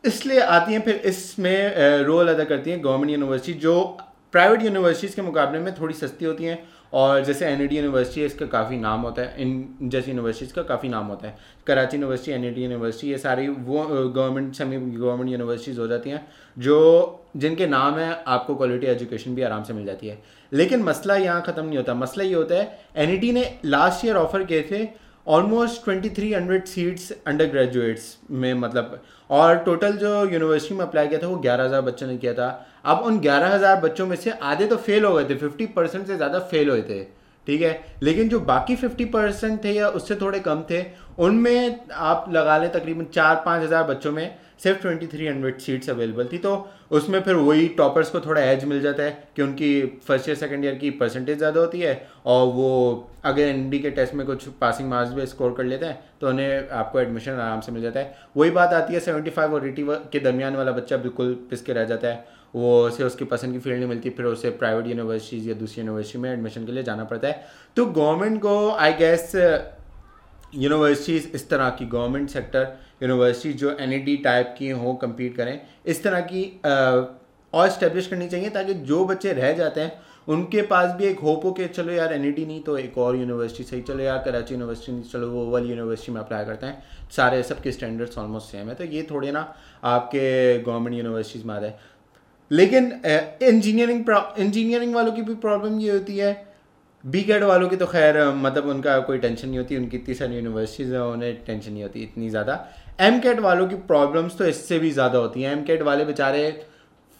इसलिए 0.04 0.40
आती 0.40 0.72
हैं, 0.72 0.80
फिर 0.82 0.94
इसमें 1.06 2.04
रोल 2.04 2.28
अदा 2.28 2.44
करती 2.44 2.70
हैं 2.70 2.82
गवर्नमेंट 2.84 3.10
यूनिवर्सिटी 3.10 3.58
जो 3.60 3.82
प्राइवेट 4.34 4.62
यूनिवर्सिटीज़ 4.62 5.16
के 5.16 5.22
मुकाबले 5.22 5.58
में 5.60 5.74
थोड़ी 5.74 5.94
सस्ती 5.94 6.24
होती 6.24 6.44
हैं 6.44 6.58
और 6.94 7.24
जैसे 7.24 7.46
एन 7.46 7.68
यूनिवर्सिटी 7.72 8.20
है, 8.20 8.26
इसका 8.26 8.46
काफ़ी 8.46 8.76
नाम 8.76 9.00
होता 9.00 9.22
है। 9.22 9.34
इन, 9.38 9.74
जैसी 9.82 10.10
यूनिवर्सिटीज़ 10.10 10.54
का 10.54 10.62
काफ़ी 10.62 10.88
नाम 10.88 11.06
होता 11.06 11.28
है। 11.28 11.36
कराची 11.66 11.96
यूनिवर्सिटी 11.96 12.32
एन 12.32 12.44
यूनिवर्सिटी 12.44 13.10
ये 13.10 13.18
सारी 13.18 13.48
वो 13.48 13.82
गवर्नमेंट 14.08 14.54
सेमी 14.54 14.76
गवर्नमेंट 14.96 15.30
यूनिवर्सिटीज़ 15.30 15.80
हो 15.80 15.86
जाती 15.86 16.10
हैं, 16.10 16.26
जो, 16.58 17.20
जिनके 17.36 17.66
नाम 17.66 17.98
है, 17.98 18.24
आपको 18.26 18.54
क्वालिटी 18.54 18.86
एजुकेशन 18.86 19.34
भी 19.34 19.42
आराम 19.42 19.62
से 19.62 19.72
मिल 19.72 19.86
जाती 19.86 20.06
है। 20.06 20.22
लेकिन 20.52 20.82
मसला 20.82 21.16
यहाँ 21.16 21.42
ख़त्म 21.42 21.64
नहीं 21.64 21.76
होता। 21.76 21.94
मसला 21.94 22.24
ये 22.24 22.34
होता 22.34 22.54
है 22.54 22.78
NED 22.98 23.32
ने 23.32 23.58
लास्ट 23.64 24.04
ईयर 24.04 24.16
ऑफ़र 24.16 24.44
किए 24.44 24.62
थे 24.62 25.04
almost 25.26 25.84
twenty 25.84 26.08
three 26.10 26.32
hundred 26.32 26.64
seats 26.66 27.12
undergraduates 27.46 28.16
में 28.30 28.52
मतलब 28.54 29.00
और 29.30 29.56
टोटल 29.58 29.92
जो 29.98 30.08
यूनिवर्सिटी 30.22 30.74
में 30.74 30.84
अप्लाई 30.84 31.08
किया 31.08 31.20
था 31.20 31.28
वो 31.28 31.36
ग्यारह 31.38 31.64
हज़ार 31.64 31.82
बच्चों 31.82 32.06
ने 32.06 32.16
किया 32.16 32.32
था। 32.34 32.48
अब 32.84 33.02
उन 33.02 33.18
ग्यारह 33.20 33.54
हज़ार 33.54 33.80
बच्चों 33.80 34.06
में 34.06 34.16
से 34.16 34.30
आधे 34.32 34.66
तो 34.66 34.76
फेल 34.78 35.04
हो 35.04 35.14
गए 35.14 35.24
थे 35.24 35.34
फिफ्टी 35.36 35.66
परसेंट 35.68 36.06
से 36.06 36.16
ज़्यादा 36.16 36.38
फेल 36.40 36.70
हुए 36.70 36.82
थे, 36.82 37.02
ठीक 37.46 37.62
है? 37.62 37.98
लेकिन 38.02 38.28
जो 38.28 38.40
बाकी 38.42 38.76
फिफ्टी 38.76 39.04
परसेंट 39.06 39.64
थे 39.64 39.72
या 39.72 39.88
उससे 39.90 40.14
थोड़े 40.16 40.40
कम 40.40 40.62
थे, 40.70 40.84
उनमें 41.18 41.80
आप 41.90 42.26
लगा 42.32 42.58
लें 42.58 42.70
तकरीबन 42.72 43.04
चार 43.12 43.42
पाँच 43.46 43.62
हज़ार 43.62 43.84
बच्चों 43.84 44.12
में 44.12 44.38
सिर्फ़ 44.62 44.80
twenty 44.82 45.06
three 45.06 45.26
hundred 45.26 45.58
seats 45.60 45.90
available 45.90 46.28
थी। 46.32 46.38
तो 46.38 46.56
उसमें 46.94 47.20
फिर 47.22 47.34
वही 47.36 47.66
टॉपर्स 47.78 48.10
को 48.10 48.20
थोड़ा 48.20 48.40
एज 48.42 48.64
मिल 48.64 48.80
जाता 48.82 49.02
है 49.02 49.28
कि 49.36 49.42
उनकी 49.42 49.70
फ़र्स्ट 50.06 50.28
ईयर 50.28 50.36
सेकेंड 50.38 50.64
ईयर 50.64 50.74
की 50.74 50.90
परसेंटेज 50.98 51.38
ज़्यादा 51.38 51.60
होती 51.60 51.80
है 51.80 51.94
और 52.26 52.46
वो 52.54 52.70
अगर 53.24 53.42
एन 53.42 53.70
के 53.72 53.90
टेस्ट 53.90 54.14
में 54.14 54.26
कुछ 54.26 54.48
पासिंग 54.60 54.88
मार्क्स 54.90 55.12
भी 55.14 55.26
स्कोर 55.26 55.54
कर 55.56 55.64
लेते 55.64 55.86
हैं 55.86 55.98
तो 56.20 56.28
उन्हें 56.28 56.68
आपको 56.70 57.00
एडमिशन 57.00 57.32
आराम 57.32 57.60
से 57.60 57.72
मिल 57.72 57.82
जाता 57.82 58.00
है। 58.00 58.14
वही 58.36 58.50
बात 58.52 58.72
आती 58.74 58.94
है 58.94 59.00
सेवेंटी 59.00 59.30
फाइव 59.30 59.54
और 59.54 59.66
एटी 59.68 59.86
के 60.12 60.20
दरमियान 60.20 60.56
वाला 60.56 60.72
बच्चा 60.72 60.96
बिल्कुल 60.98 61.34
पिस 61.50 61.62
के 61.62 61.72
रह 61.72 61.84
जाता 61.84 62.08
है। 62.08 62.42
वो 62.54 62.80
उसे 62.86 63.04
उसकी 63.04 63.24
पसंद 63.26 63.52
की 63.52 63.58
फ़ील्ड 63.58 63.78
नहीं 63.78 63.88
मिलती, 63.88 64.10
फिर 64.10 64.26
उसे 64.26 64.50
प्राइवेट 64.52 64.86
यूनिवर्सिटीज़ 64.86 65.48
या 65.48 65.54
दूसरी 65.54 65.82
यूनिवर्सिटी 65.82 66.18
में 66.18 66.32
एडमिशन 66.32 66.66
के 66.66 66.72
लिए 66.72 66.82
जाना 66.82 67.04
पड़ता 67.04 67.28
है। 67.28 67.44
तो 67.76 67.86
गवर्नमेंट 67.86 68.40
को 68.42 68.70
आई 68.70 68.92
गेस 68.94 69.32
यूनिवर्सिटीज़ 70.54 71.28
इस 71.34 71.48
तरह 71.50 71.70
की 71.70 71.86
गवर्नमेंट 71.88 72.28
सेक्टर 72.30 72.66
यूनिवर्सिटी 73.00 73.52
जो 73.54 73.76
एन 73.80 74.22
टाइप 74.24 74.54
की 74.58 74.70
हो 74.70 74.94
कम्पीट 75.02 75.36
करें, 75.36 75.60
इस 75.86 76.02
तरह 76.02 76.20
की 76.22 76.42
और 76.64 77.66
इस्टेब्लिश 77.66 78.06
करनी 78.06 78.28
चाहिए 78.28 78.50
ताकि 78.50 78.74
जो 78.74 79.04
बच्चे 79.04 79.32
रह 79.32 79.52
जाते 79.52 79.80
हैं, 79.80 79.92
उनके 80.28 80.62
पास 80.62 80.94
भी 80.96 81.04
एक 81.04 81.18
होप 81.20 81.44
हो 81.44 81.50
कि 81.52 81.66
चलो 81.68 81.92
यार 81.92 82.12
एन 82.12 82.22
नहीं 82.22 82.60
तो 82.62 82.76
एक 82.78 82.96
और 82.98 83.16
यूनिवर्सिटी 83.16 83.64
सही, 83.64 83.80
चलो 83.80 84.02
यार 84.02 84.18
कराची 84.24 84.54
यूनिवर्सिटी 84.54 84.92
नहीं, 84.92 85.02
चलो 85.02 85.28
वो 85.30 85.50
वाली 85.50 85.68
यूनिवर्सिटी 85.68 86.12
में 86.12 86.20
अप्लाई 86.20 86.44
करते 86.44 86.66
हैं। 86.66 86.82
सारे 87.16 87.42
सबके 87.42 87.72
स्टैंडर्ड्स 87.72 88.18
ऑलमोस्ट 88.18 88.52
सेम 88.52 88.68
है 88.68 88.74
तो 88.74 88.84
ये 88.84 89.06
थोड़े 89.10 89.32
ना 89.32 89.42
आपके 89.84 90.58
गवर्नमेंट 90.60 90.96
यूनिवर्सिटीज़ 90.96 91.46
में 91.46 91.54
आ 91.54 91.58
जाए 91.60 91.78
लेकिन 92.50 92.90
इंजीनियरिंग 93.42 94.04
इंजीनियरिंग 94.38 94.94
वालों 94.94 95.12
की 95.12 95.22
भी 95.22 95.34
प्रॉब्लम 95.44 95.78
ये 95.80 95.90
होती 95.90 96.16
है 96.18 96.32
बी 97.04 97.23
कैड 97.23 97.42
वालों 97.44 97.68
की 97.68 97.76
तो 97.76 97.87
खैर 97.87 98.16
मतलब 98.34 98.66
उनका 98.66 98.99
कोई 99.00 99.18
टेंशन 99.18 99.49
नहीं 99.49 99.58
होती, 99.58 99.76
उनकी 99.76 99.96
इतनी 99.96 100.14
सारी 100.14 100.34
यूनिवर्सिटीज़ 100.34 100.92
हैं, 100.94 101.00
उन्हें 101.00 101.44
टेंशन 101.44 101.73
नहीं 101.73 101.82
होती 101.82 102.02
इतनी 102.02 102.28
ज़्यादा। 102.30 102.54
एम 103.00 103.18
कैट 103.20 103.40
वालों 103.40 103.66
की 103.68 103.75
प्रॉब्लम्स 103.88 104.37
तो 104.38 104.44
इससे 104.46 104.78
भी 104.78 104.90
ज़्यादा 104.90 105.18
होती 105.18 105.42
हैं। 105.42 105.52
एम 105.52 105.62
कैट 105.64 105.82
वाले 105.82 106.04
बेचारे 106.04 106.44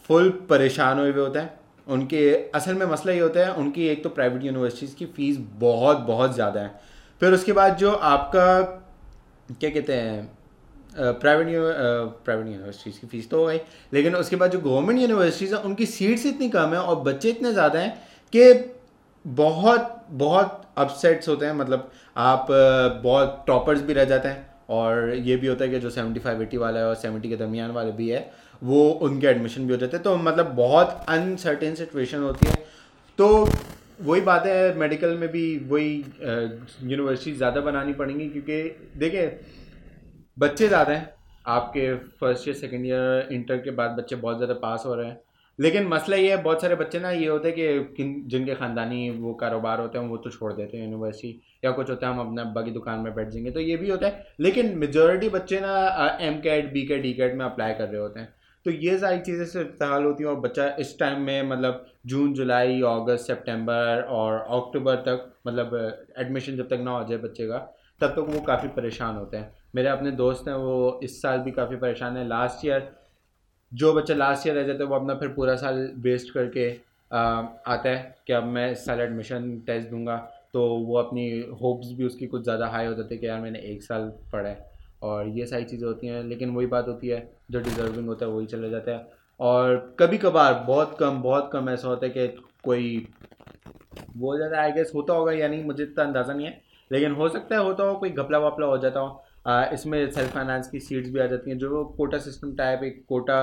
फुल 0.09 0.29
परेशान 0.49 0.99
हुए 0.99 1.11
हुए 1.11 1.21
होते 1.21 1.39
हैं। 1.39 1.53
उनके 1.87 2.33
असल 2.55 2.73
में 2.73 2.85
मसला 2.85 3.11
ये 3.13 3.19
होता 3.19 3.39
है, 3.39 3.53
उनकी 3.53 3.87
एक 3.87 4.03
तो 4.03 4.09
प्राइवेट 4.11 4.43
यूनिवर्सिटीज़ 4.43 4.95
की 4.95 5.05
फ़ीस 5.07 5.37
बहुत 5.59 5.97
बहुत 6.07 6.33
ज़्यादा 6.35 6.61
है। 6.61 6.73
फिर 7.21 7.33
उसके 7.33 7.51
बाद 7.53 7.77
जो 7.77 7.91
आपका, 7.91 8.61
क्या 9.51 9.69
कहते 9.69 9.93
हैं 9.93 10.29
प्राइवेट 10.95 11.47
प्राइवेट 12.25 12.47
यूनिवर्सिटीज़ 12.47 12.99
की 12.99 13.07
फ़ीस 13.07 13.29
तो 13.29 13.39
हो 13.39 13.45
गई। 13.45 13.59
लेकिन 13.93 14.15
उसके 14.15 14.35
बाद 14.35 14.51
जो 14.51 14.59
गवर्नमेंट 14.61 14.99
यूनिवर्सिटीज़ 14.99 15.55
हैं, 15.55 15.61
उनकी 15.63 15.85
सीट्स 15.87 16.25
इतनी 16.25 16.49
कम 16.49 16.73
है 16.73 16.79
और 16.79 16.95
बच्चे 17.03 17.29
इतने 17.29 17.51
ज़्यादा 17.53 17.79
हैं 17.79 17.91
कि 18.33 18.53
बहुत 19.25 20.05
बहुत 20.11 20.61
अपसेट्स 20.77 21.29
होते 21.29 21.45
हैं 21.45 21.53
मतलब 21.53 21.91
आप 22.17 22.47
बहुत 23.03 23.43
टॉपर्स 23.47 23.81
भी 23.81 23.93
रह 23.93 24.05
जाते 24.05 24.27
हैं 24.27 24.47
और 24.71 25.13
ये 25.15 25.35
भी 25.35 25.47
होता 25.47 25.63
है 25.65 25.69
कि 25.71 25.79
जो 25.79 25.89
सेवेंटी 25.89 26.19
फाइव 26.19 26.41
एटी 26.41 26.57
वाला 26.57 26.79
है 26.79 26.85
और 26.85 26.95
सेवेंटी 26.95 27.29
के 27.29 27.35
दरमियान 27.35 27.71
वाले 27.71 27.91
भी 27.91 28.09
है, 28.09 28.31
वो 28.61 28.89
उनके 28.89 29.27
एडमिशन 29.27 29.65
भी 29.67 29.73
हो 29.73 29.77
जाते 29.79 29.97
हैं। 29.97 30.03
तो 30.03 30.15
मतलब 30.19 30.53
बहुत 30.55 31.05
अनसर्टेन 31.09 31.75
सिचुएशन 31.75 32.19
होती 32.19 32.47
है। 32.47 32.55
तो 33.19 33.47
वही 34.01 34.21
बात 34.21 34.45
है 34.45 34.73
मेडिकल 34.77 35.17
में 35.17 35.27
भी 35.31 35.45
वही 35.67 35.93
यूनिवर्सिटी 36.83 37.35
ज़्यादा 37.37 37.61
बनानी 37.61 37.93
पड़ेंगी 37.93 38.29
क्योंकि 38.29 38.61
देखिए, 38.97 39.27
बच्चे 40.37 40.67
ज़्यादा 40.67 40.93
हैं। 40.93 41.13
आपके 41.47 41.93
first 42.19 42.47
year 42.47 42.57
second 42.57 42.85
year 42.85 43.27
inter 43.31 43.57
के 43.57 43.71
बाद 43.73 43.91
बच्चे 43.91 44.15
बहुत 44.17 44.37
ज़्यादा 44.37 44.53
पास 44.61 44.83
हो 44.85 44.95
रहे 44.95 45.07
हैं। 45.07 45.19
लेकिन 45.59 45.87
मसला 45.87 46.15
ये 46.15 46.29
है, 46.31 46.41
बहुत 46.43 46.61
सारे 46.61 46.75
बच्चे 46.75 46.99
ना 46.99 47.11
ये 47.11 47.27
होते 47.27 47.47
हैं 47.49 47.83
कि 47.93 48.23
जिनके 48.27 48.55
ख़ानदानी 48.55 49.09
वो 49.11 49.33
कारोबार 49.33 49.79
होते 49.79 49.97
हैं, 49.97 50.07
वो 50.07 50.17
तो 50.17 50.29
छोड़ 50.29 50.51
देते 50.53 50.77
हैं 50.77 50.85
यूनिवर्सिटी 50.85 51.41
या 51.65 51.71
कुछ 51.71 51.89
होता 51.89 52.07
है, 52.07 52.13
हम 52.13 52.19
अपने 52.19 52.41
अब्बा 52.41 52.61
की 52.61 52.71
दुकान 52.71 52.99
में 52.99 53.13
बैठ 53.15 53.29
जाएँगे 53.29 53.51
तो 53.51 53.59
ये 53.59 53.77
भी 53.77 53.89
होता 53.89 54.07
है। 54.07 54.27
लेकिन 54.39 54.77
मेजोरिटी 54.77 55.29
बच्चे 55.29 55.59
ना 55.59 56.17
M 56.21 56.39
cat 56.41 56.71
B 56.73 56.85
cat 56.85 57.01
D 57.01 57.13
cat 57.13 57.35
में 57.35 57.45
अप्लाई 57.45 57.73
कर 57.73 57.87
रहे 57.87 58.01
होते 58.01 58.19
हैं। 58.19 58.33
तो 58.65 58.71
ये 58.71 58.97
सारी 58.97 59.19
चीज़ें 59.19 59.45
से 59.45 59.59
होती 59.59 60.23
हैं 60.23 60.29
और 60.29 60.39
बच्चा 60.39 60.67
इस 60.79 60.97
टाइम 60.99 61.21
में 61.21 61.49
मतलब 61.49 61.85
जून, 62.05 62.33
जुलाई, 62.33 62.81
अगस्त, 62.81 63.27
सितंबर 63.27 64.01
और 64.09 64.33
अक्टूबर 64.33 64.95
तक 64.95 65.31
मतलब 65.47 65.75
एडमिशन 66.17 66.55
जब 66.57 66.69
तक 66.69 66.81
ना 66.83 66.91
हो 66.91 67.03
जाए 67.03 67.17
बच्चे 67.17 67.47
का, 67.47 67.57
तब 68.01 68.07
तक 68.07 68.25
वो 68.29 68.41
काफ़ी 68.41 68.67
परेशान 68.67 69.15
होते 69.15 69.37
हैं। 69.37 69.53
मेरे 69.75 69.89
अपने 69.89 70.11
दोस्त 70.11 70.47
हैं, 70.47 70.55
वो 70.55 70.99
इस 71.03 71.21
साल 71.21 71.39
भी 71.39 71.51
काफ़ी 71.51 71.75
परेशान 71.75 72.17
हैं। 72.17 72.25
लास्ट 72.27 72.65
ईयर 72.65 72.79
जो 73.71 73.93
बच्चा 73.93 74.13
लास्ट 74.13 74.47
ईयर 74.47 74.55
रह 74.55 74.63
जाता 74.63 74.83
है 74.83 74.89
वो 74.89 74.95
अपना 74.95 75.15
फिर 75.15 75.29
पूरा 75.29 75.55
साल 75.55 75.89
वेस्ट 75.99 76.33
करके 76.33 76.69
आ, 77.11 77.19
आता 77.19 77.89
है 77.89 78.15
कि 78.27 78.33
अब 78.33 78.43
मैं 78.45 78.71
इस 78.71 78.85
साल 78.85 78.99
एडमिशन 79.01 79.49
टेस्ट 79.67 79.89
दूँगा। 79.89 80.15
तो 80.53 80.61
वो 80.77 80.97
अपनी 80.97 81.27
होप्स 81.61 81.91
भी 81.97 82.05
उसकी 82.05 82.27
कुछ 82.27 82.43
ज़्यादा 82.43 82.67
हाई 82.67 82.85
हो 82.85 82.93
जाती 82.93 83.15
है 83.15 83.19
कि 83.21 83.27
यार 83.27 83.39
मैंने 83.41 83.59
एक 83.71 83.83
साल 83.83 84.07
पढ़ा 84.31 84.49
है। 84.49 84.73
और 85.03 85.27
ये 85.29 85.45
सारी 85.45 85.63
चीज़ें 85.63 85.87
होती 85.87 86.07
हैं 86.07 86.23
लेकिन 86.23 86.49
वही 86.49 86.67
बात 86.67 86.87
होती 86.87 87.07
है 87.07 87.19
जो 87.51 87.59
डिज़र्विंग 87.59 88.07
होता 88.07 88.25
है 88.25 88.31
वही 88.31 88.45
चला 88.45 88.67
जाता 88.67 88.91
है। 88.91 89.07
और 89.39 89.95
कभी 89.99 90.17
कभार 90.17 90.53
बहुत 90.67 90.95
कम 90.99 91.21
बहुत 91.21 91.49
कम 91.53 91.69
ऐसा 91.69 91.87
होता 91.87 92.05
है 92.05 92.11
कि 92.11 92.27
कोई 92.63 93.07
वो 94.17 94.35
ज़्यादा 94.37 94.61
आई 94.61 94.71
गेस 94.71 94.91
होता 94.95 95.13
होगा 95.13 95.31
या 95.31 95.47
नहीं 95.47 95.63
मुझे 95.63 95.83
इतना 95.83 96.03
अंदाज़ा 96.03 96.33
नहीं 96.33 96.47
है। 96.47 96.61
लेकिन 96.91 97.11
हो 97.11 97.29
सकता 97.29 97.55
है 97.55 97.63
होता 97.63 97.83
हो 97.83 97.95
कोई 97.95 98.09
घपला 98.09 98.39
वपला 98.39 98.67
हो 98.67 98.77
जाता 98.77 98.99
हो। 98.99 99.23
इसमें 99.73 100.09
सेल्फ 100.11 100.33
फाइनेंस 100.33 100.69
की 100.69 100.79
सीट्स 100.79 101.09
भी 101.09 101.19
आ 101.19 101.25
जाती 101.27 101.51
हैं। 101.51 101.57
जो 101.57 101.83
कोटा 101.97 102.17
सिस्टम 102.19 102.55
टाइप 102.55 102.83
एक 102.83 103.03
कोटा 103.09 103.39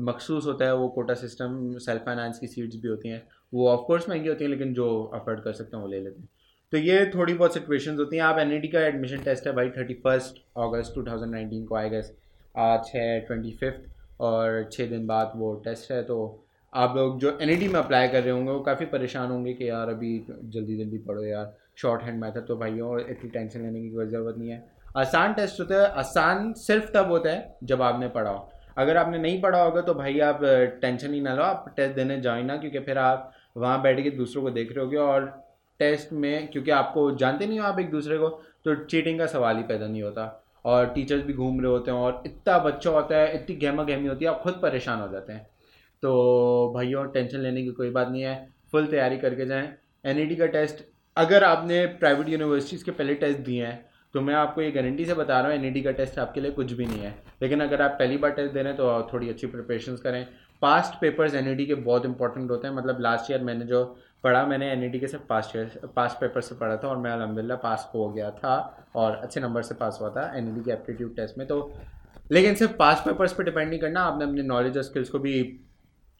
मखसूस 0.00 0.46
होता 0.46 0.64
है, 0.64 0.74
वो 0.76 0.88
कोटा 0.90 1.14
सिस्टम 1.14 1.76
सेल्फ 1.80 2.04
फाइनेंस 2.04 2.38
की 2.38 2.46
सीट्स 2.46 2.76
भी 2.76 2.88
होती 2.88 3.08
हैं। 3.08 3.22
वो 3.52 3.68
ऑफकोर्स 3.70 4.08
महँगी 4.08 4.28
होती 4.28 4.44
हैं, 4.44 4.50
लेकिन 4.50 4.72
जो 4.74 4.88
अफोर्ड 5.14 5.40
कर 5.40 5.52
सकते 5.52 5.76
हैं, 5.76 5.82
वो 5.82 5.90
ले 5.90 6.00
लेते 6.00 6.20
हैं। 6.20 6.28
तो 6.72 6.78
ये 6.78 7.04
थोड़ी 7.14 7.34
बहुत 7.34 7.54
सिचुएशंस 7.54 7.98
होती 7.98 8.16
हैं। 8.16 8.22
आप 8.24 8.38
एन 8.38 8.60
का 8.72 8.80
एडमिशन 8.80 9.18
टेस्ट 9.24 9.46
है 9.46 9.52
भाई 9.54 9.70
thirty 9.70 9.94
first 10.04 10.42
August 10.58 10.94
two 10.94 11.02
thousand 11.04 11.32
nineteen 11.32 11.64
को 11.66 11.74
आएगा 11.76 12.00
आज 12.54 12.90
है 12.94 13.20
ट्वेंटी 13.20 13.50
फिफ्थ 13.60 14.20
और 14.20 14.68
छः 14.72 14.88
दिन 14.90 15.06
बाद 15.06 15.32
वो 15.36 15.54
टेस्ट 15.64 15.90
है 15.92 16.02
तो 16.04 16.16
आप 16.72 16.96
लोग 16.96 17.18
जो 17.20 17.38
एन 17.42 17.58
में 17.72 17.78
अप्लाई 17.80 18.08
कर 18.08 18.22
रहे 18.22 18.30
होंगे, 18.30 18.50
वो 18.50 18.60
काफ़ी 18.62 18.86
परेशान 18.88 19.30
होंगे 19.30 19.52
कि 19.54 19.68
यार 19.68 19.88
अभी 19.88 20.18
जल्दी 20.28 20.76
जल्दी 20.76 20.98
पढ़ो 21.00 21.24
यार। 21.24 21.52
शॉर्ट 21.76 22.02
हैंड 22.02 22.20
मैथड 22.20 22.46
तो 22.46 22.56
भाइयों, 22.56 22.98
इतनी 23.00 23.30
टेंशन 23.30 23.60
लेने 23.60 23.80
की 23.82 23.90
कोई 23.90 24.06
ज़रूरत 24.06 24.38
नहीं 24.38 24.50
है। 24.50 24.73
आसान 24.94 25.32
टेस्ट 25.34 25.60
होता 25.60 25.74
है, 25.74 25.86
आसान 25.88 26.52
सिर्फ़ 26.54 26.90
तब 26.92 27.10
होता 27.10 27.30
है 27.30 27.56
जब 27.64 27.82
आपने 27.82 28.08
पढ़ा 28.08 28.30
हो। 28.30 28.50
अगर 28.78 28.96
आपने 28.96 29.18
नहीं 29.18 29.40
पढ़ा 29.42 29.62
होगा 29.62 29.80
तो 29.80 29.94
भाई 29.94 30.18
आप 30.20 30.40
टेंशन 30.82 31.14
ही 31.14 31.20
ना 31.20 31.34
लो, 31.34 31.42
आप 31.42 31.74
टेस्ट 31.76 31.94
देने 31.96 32.20
जाओ 32.20 32.42
ना, 32.42 32.56
क्योंकि 32.56 32.78
फिर 32.80 32.98
आप 32.98 33.32
वहाँ 33.56 33.80
बैठ 33.82 34.02
के 34.02 34.10
दूसरों 34.10 34.42
को 34.42 34.50
देख 34.50 34.72
रहे 34.72 34.84
होगे 34.84 34.96
और 34.98 35.26
टेस्ट 35.80 36.12
में, 36.12 36.48
क्योंकि 36.50 36.70
आपको 36.70 37.10
जानते 37.16 37.46
नहीं 37.46 37.58
हो 37.60 37.66
आप 37.66 37.78
एक 37.80 37.90
दूसरे 37.90 38.18
को 38.18 38.28
तो 38.64 38.74
चीटिंग 38.84 39.18
का 39.18 39.26
सवाल 39.26 39.56
ही 39.56 39.62
पैदा 39.62 39.86
नहीं 39.86 40.02
होता। 40.02 40.40
और 40.64 40.86
टीचर्स 40.86 41.22
भी 41.24 41.32
घूम 41.32 41.60
रहे 41.60 41.70
होते 41.70 41.90
हैं 41.90 41.98
और 41.98 42.22
इतना 42.26 42.58
बच्चा 42.58 42.90
होता 42.90 43.16
है, 43.16 43.34
इतनी 43.34 43.56
गहमा 43.56 43.82
गहमी 43.84 44.08
होती 44.08 44.24
है, 44.24 44.30
आप 44.30 44.40
खुद 44.42 44.58
परेशान 44.62 45.00
हो 45.00 45.08
जाते 45.08 45.32
हैं। 45.32 45.46
तो 46.02 46.72
भाइयों, 46.74 47.04
टेंशन 47.06 47.38
लेने 47.38 47.62
की 47.62 47.70
कोई 47.72 47.90
बात 47.90 48.08
नहीं 48.08 48.22
है 48.22 48.36
फुल 48.72 48.86
तैयारी 48.86 49.18
करके 49.18 49.46
जाएँ। 49.46 49.72
एन 50.04 50.34
का 50.36 50.46
टेस्ट 50.48 50.84
अगर 51.16 51.44
आपने 51.44 51.84
प्राइवेट 51.98 52.28
यूनिवर्सिटीज़ 52.28 52.84
के 52.84 52.90
पहले 52.90 53.14
टेस्ट 53.16 53.38
दिए 53.40 53.64
हैं 53.66 53.84
तो 54.14 54.20
मैं 54.20 54.34
आपको 54.34 54.62
ये 54.62 54.70
गारंटी 54.70 55.04
से 55.04 55.14
बता 55.14 55.40
रहा 55.40 55.52
हूँ 55.52 55.64
एन 55.64 55.82
का 55.82 55.90
टेस्ट 55.92 56.18
आपके 56.18 56.40
लिए 56.40 56.50
कुछ 56.52 56.72
भी 56.72 56.84
नहीं 56.86 57.00
है। 57.00 57.14
लेकिन 57.42 57.60
अगर 57.60 57.82
आप 57.82 57.96
पहली 57.98 58.16
बार 58.16 58.30
टेस्ट 58.30 58.52
दे 58.54 58.62
रहे 58.62 58.72
हैं 58.72 58.76
तो 58.76 59.08
थोड़ी 59.12 59.28
अच्छी 59.28 59.46
प्रिपरेशन 59.46 59.96
करें। 60.02 60.26
पास्ट 60.62 61.00
पेपर्स 61.00 61.34
एन 61.34 61.56
के 61.56 61.74
बहुत 61.74 62.04
इंपॉर्टेंट 62.06 62.50
होते 62.50 62.68
हैं। 62.68 62.74
मतलब 62.74 63.00
लास्ट 63.00 63.30
ईयर 63.30 63.42
मैंने 63.42 63.64
जो 63.64 63.84
पढ़ा, 64.24 64.44
मैंने 64.46 64.70
एन 64.72 64.98
के 65.00 65.06
सिर्फ़ 65.06 65.24
पास्ट 65.28 65.56
ईयर 65.56 65.90
पास्ट 65.96 66.20
पेपर 66.20 66.40
से 66.40 66.54
पढ़ा 66.54 66.76
था 66.76 66.88
और 66.88 66.96
मैं 66.96 67.10
अलहमदिल्ला 67.10 67.56
पास 67.56 67.90
हो 67.94 68.08
गया 68.10 68.30
था 68.32 68.54
और 68.96 69.16
अच्छे 69.16 69.40
नंबर 69.40 69.62
से 69.62 69.74
पास 69.74 69.98
हुआ 70.00 70.10
था 70.10 70.26
एन 70.36 70.62
के 70.62 70.72
एप्टीट्यूड 70.72 71.14
टेस्ट 71.16 71.38
में। 71.38 71.46
तो 71.46 71.58
लेकिन 72.32 72.54
सिर्फ़ 72.54 72.72
पास्ट 72.76 73.04
पेपर्स 73.04 73.32
पर 73.32 73.44
डिपेंड 73.44 73.68
नहीं 73.68 73.80
करना। 73.80 74.02
आपने 74.02 74.24
अपने 74.24 74.42
नॉलेज 74.42 74.76
और 74.76 74.82
स्किल्स 74.82 75.08
को 75.10 75.18
भी 75.18 75.42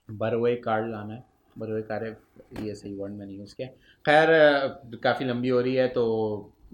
बरवे 0.08 0.54
कार्ड 0.56 0.90
लाना 0.90 1.14
है। 1.14 1.24
बरवे 1.56 1.82
कार्ड 1.82 2.60
ये 2.60 2.74
सही 2.74 2.94
वर्ड 2.94 3.12
में 3.12 3.24
नहीं 3.26 3.44
किया। 3.46 3.68
खैर, 4.04 4.28
काफ़ी 5.04 5.26
लंबी 5.26 5.48
हो 5.48 5.60
रही 5.60 5.74
है 5.74 5.88
तो 5.88 6.04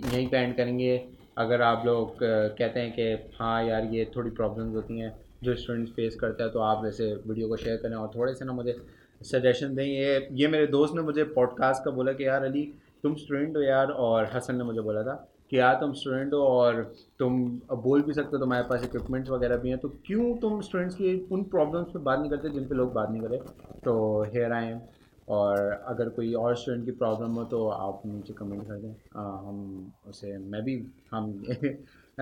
यहीं 0.04 0.26
पे 0.28 0.36
एंड 0.36 0.54
करेंगे। 0.56 0.96
अगर 1.38 1.62
आप 1.62 1.82
लोग 1.86 2.16
कहते 2.22 2.80
हैं 2.80 2.92
कि 2.92 3.34
हाँ 3.36 3.62
यार, 3.64 3.84
ये 3.84 4.10
थोड़ी 4.16 4.30
प्रॉब्लम्स 4.30 4.74
होती 4.74 4.98
हैं 4.98 5.14
जो 5.42 5.54
स्टूडेंट्स 5.54 5.92
फेस 5.92 6.14
करते 6.14 6.42
हैं 6.42 6.52
तो 6.52 6.60
आप 6.60 6.82
वैसे 6.84 7.12
वीडियो 7.26 7.48
को 7.48 7.56
शेयर 7.56 7.76
करें 7.76 7.94
और 7.96 8.10
थोड़े 8.16 8.34
से 8.34 8.44
ना 8.44 8.52
मुझे 8.52 8.76
सजेशन 9.20 9.74
दें। 9.74 9.84
ये 9.84 10.28
ये 10.32 10.48
मेरे 10.48 10.66
दोस्त 10.68 10.94
ने 10.94 11.02
मुझे 11.02 11.24
पॉडकास्ट 11.26 11.84
का 11.84 11.90
बोला 11.90 12.12
कि, 12.12 12.26
यार 12.26 12.44
अली, 12.44 12.62
तुम 13.02 13.14
स्टूडेंट 13.16 13.56
हो 13.56 13.62
यार, 13.62 13.86
और 13.86 14.30
हसन 14.34 14.56
ने 14.56 14.64
मुझे 14.64 14.80
बोला 14.80 15.02
था 15.02 15.14
कि, 15.50 15.58
यार, 15.58 15.74
तुम 15.74 15.92
स्टूडेंट 15.92 16.32
हो 16.34 16.38
और 16.40 16.82
तुम 17.18 17.44
बोल 17.78 18.02
भी 18.02 18.12
सकते 18.12 18.36
हो, 18.36 18.38
तुम्हारे 18.38 18.64
पास 18.68 18.84
इक्विपमेंट्स 18.84 19.30
वगैरह 19.30 19.56
भी 19.56 19.68
हैं 19.68 19.78
तो 19.78 19.88
क्यों 20.06 20.34
तुम 20.38 20.60
स्टूडेंट्स 20.60 20.94
की 20.94 21.14
उन 21.32 21.42
प्रॉब्लम्स 21.50 21.88
पे 21.88 21.98
बात 22.00 22.18
नहीं 22.20 22.30
करते 22.30 22.48
जिन 22.48 22.64
पे 22.64 22.74
लोग 22.74 22.92
बात 22.92 23.10
नहीं 23.10 23.22
करें? 23.22 23.38
तो 23.84 24.22
हेयर 24.24 24.52
आए 24.52 24.66
हैं 24.66 24.88
और 25.30 25.82
अगर 25.86 26.08
कोई 26.08 26.34
और 26.34 26.56
स्टूडेंट 26.56 26.84
की 26.84 26.90
प्रॉब्लम 26.90 27.30
हो 27.30 27.44
तो 27.44 27.68
आप 27.68 28.02
नीचे 28.06 28.32
कमेंट 28.32 28.68
कर 28.68 28.74
दें। 28.74 28.94
हम 29.16 29.92
उसे, 30.08 30.38
मैं 30.38 30.62
भी, 30.62 30.86
हम 31.10 31.44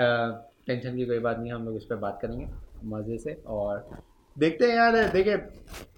टेंशन 0.66 0.96
की 0.96 1.06
कोई 1.06 1.18
बात 1.18 1.38
नहीं, 1.38 1.52
हम 1.52 1.64
लोग 1.64 1.76
इस 1.76 1.84
पर 1.84 1.96
बात 1.96 2.18
करेंगे 2.22 2.48
मज़े 2.84 3.18
से। 3.18 3.42
और 3.46 3.90
देखते 4.38 4.66
हैं 4.66 4.76
यार, 4.76 5.08
देखिए, 5.08 5.38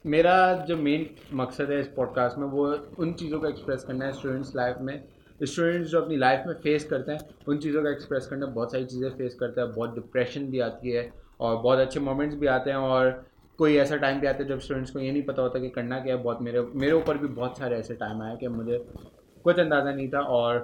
मेरा 0.07 0.57
जो 0.57 0.77
मेन 0.77 1.11
मकसद 1.33 1.71
है 1.71 1.81
इस 1.81 1.89
पॉडकास्ट 1.89 2.39
में, 2.39 2.47
वो 2.47 2.79
उन 2.99 3.13
चीज़ों 3.13 3.41
को 3.41 3.47
एक्सप्रेस 3.47 3.85
करना 3.85 4.05
है 4.05 4.13
स्टूडेंट्स 4.13 4.57
लाइफ 4.57 4.77
में। 4.81 5.05
स्टूडेंट्स 5.43 5.91
जो 5.91 6.01
अपनी 6.01 6.17
लाइफ 6.17 6.45
में 6.47 6.55
फेस 6.55 6.85
करते 6.85 7.13
हैं, 7.13 7.21
उन 7.49 7.59
चीज़ों 7.59 7.83
का 7.83 7.91
एक्सप्रेस 7.91 8.27
करना, 8.27 8.47
बहुत 8.47 8.73
सारी 8.73 8.85
चीज़ें 8.85 9.11
फेस 9.11 9.35
करते 9.35 9.61
हैं, 9.61 9.73
बहुत 9.73 9.95
डिप्रेशन 9.95 10.47
भी 10.47 10.61
आती 10.61 10.91
है 10.91 11.13
और 11.41 11.57
बहुत 11.57 11.79
अच्छे 11.79 12.01
मोमेंट्स 12.01 12.37
भी 12.37 12.47
आते 12.47 12.71
हैं 12.71 12.77
और 12.77 13.30
कोई 13.61 13.77
ऐसा 13.77 13.97
टाइम 13.97 14.21
भी 14.21 14.27
आता 14.27 14.43
है 14.43 14.49
जब 14.49 14.59
स्टूडेंट्स 14.61 14.91
को 14.91 14.99
ये 14.99 15.11
नहीं 15.13 15.23
पता 15.23 15.43
होता 15.43 15.59
कि 15.61 15.69
करना 15.69 15.99
क्या 16.01 16.15
है, 16.15 16.23
बहुत 16.23 16.43
मेरे 16.43 16.61
मेरे 16.75 16.93
ऊपर 16.93 17.19
भी 17.19 17.29
बहुत 17.31 17.59
सारे 17.59 17.77
ऐसे 17.77 17.95
टाइम 17.95 18.23
आए 18.23 18.37
कि 18.37 18.49
मुझे 18.49 18.79
कुछ 19.45 19.59
अंदाज़ा 19.59 19.93
नहीं 19.93 20.09
था 20.11 20.21
और 20.37 20.59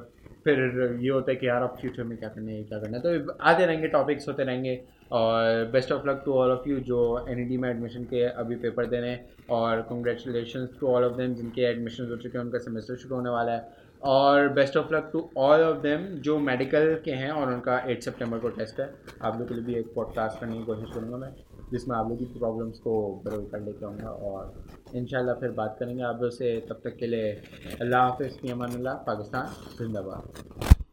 फिर 0.45 0.59
ये 1.03 1.09
होता 1.09 1.31
है 1.31 1.37
कि 1.37 1.47
यार 1.49 1.63
अब 1.63 1.77
फ्यूचर 1.81 2.05
में 2.05 2.17
क्या 2.19 2.29
करना 2.29 2.53
है, 2.53 2.63
क्या 2.65 2.79
करना 2.79 2.97
है। 2.97 3.03
तो 3.03 3.37
आते 3.43 3.67
रहेंगे 3.67 3.89
टॉपिक्स 3.89 4.29
होते 4.29 4.45
रहेंगे 4.45 4.81
और 5.13 5.65
best 5.73 5.93
of 5.93 6.09
luck 6.09 6.23
to 6.25 6.33
all 6.35 6.51
of 6.53 6.69
you 6.69 6.79
जो 6.91 7.01
एन 7.29 7.49
में 7.61 7.69
एडमिशन 7.71 8.05
के 8.05 8.23
अभी 8.25 8.57
पेपर 8.65 8.87
देने 8.87 9.19
और 9.51 9.81
congratulation 9.91 10.69
to 10.81 10.87
all 10.87 11.05
of 11.05 11.17
them 11.17 11.35
जिनके 11.35 11.63
एडमिशन 11.63 12.11
हो 12.11 12.17
चुके 12.17 12.39
हैं, 12.39 12.45
उनका 12.45 12.59
सेमेस्टर 12.59 12.97
शुरू 12.97 13.17
होने 13.17 13.31
वाला 13.31 13.53
है। 13.53 13.85
और 14.05 14.49
best 14.53 14.77
of 14.77 14.95
luck 14.95 15.11
to 15.13 15.29
all 15.39 15.63
of 15.63 15.83
them 15.83 16.07
जो 16.21 16.39
मेडिकल 16.41 16.95
के 17.05 17.13
हैं 17.13 17.31
और 17.31 17.53
उनका 17.53 17.79
एट 17.89 18.03
सितंबर 18.03 18.39
को 18.39 18.49
टेस्ट 18.59 18.81
है। 18.81 18.91
आप 19.23 19.39
लोग 19.39 19.49
के 19.49 19.55
लिए 19.55 19.65
भी 19.65 19.75
एक 19.81 19.93
पॉडकास्ट 19.95 20.41
करने 20.41 20.59
की 20.59 20.65
कोशिश 20.65 20.95
करूँगा 20.95 21.17
मैं। 21.17 21.35
जिसमें 21.73 21.97
आप 21.97 22.09
लोग 22.09 22.19
की 22.19 22.25
प्रॉब्लम्स 22.39 22.79
को 22.79 22.95
बरोल 23.25 23.45
कर 23.53 23.61
लेके 23.61 23.85
आऊँगा 23.87 24.11
और 24.31 24.97
इन 24.97 25.07
फिर 25.41 25.51
बात 25.51 25.77
करेंगे 25.81 26.03
आप 26.05 26.23
लोग 26.23 26.31
से, 26.33 26.57
तब 26.69 26.81
तक 26.85 26.97
के 26.97 27.07
लिए 27.07 27.33
अल्लाह 27.81 28.09
हाफ़ 28.09 28.51
अमान 28.53 28.83
पाकिस्तान, 29.07 29.47
जिंदाबाद। 29.79 30.85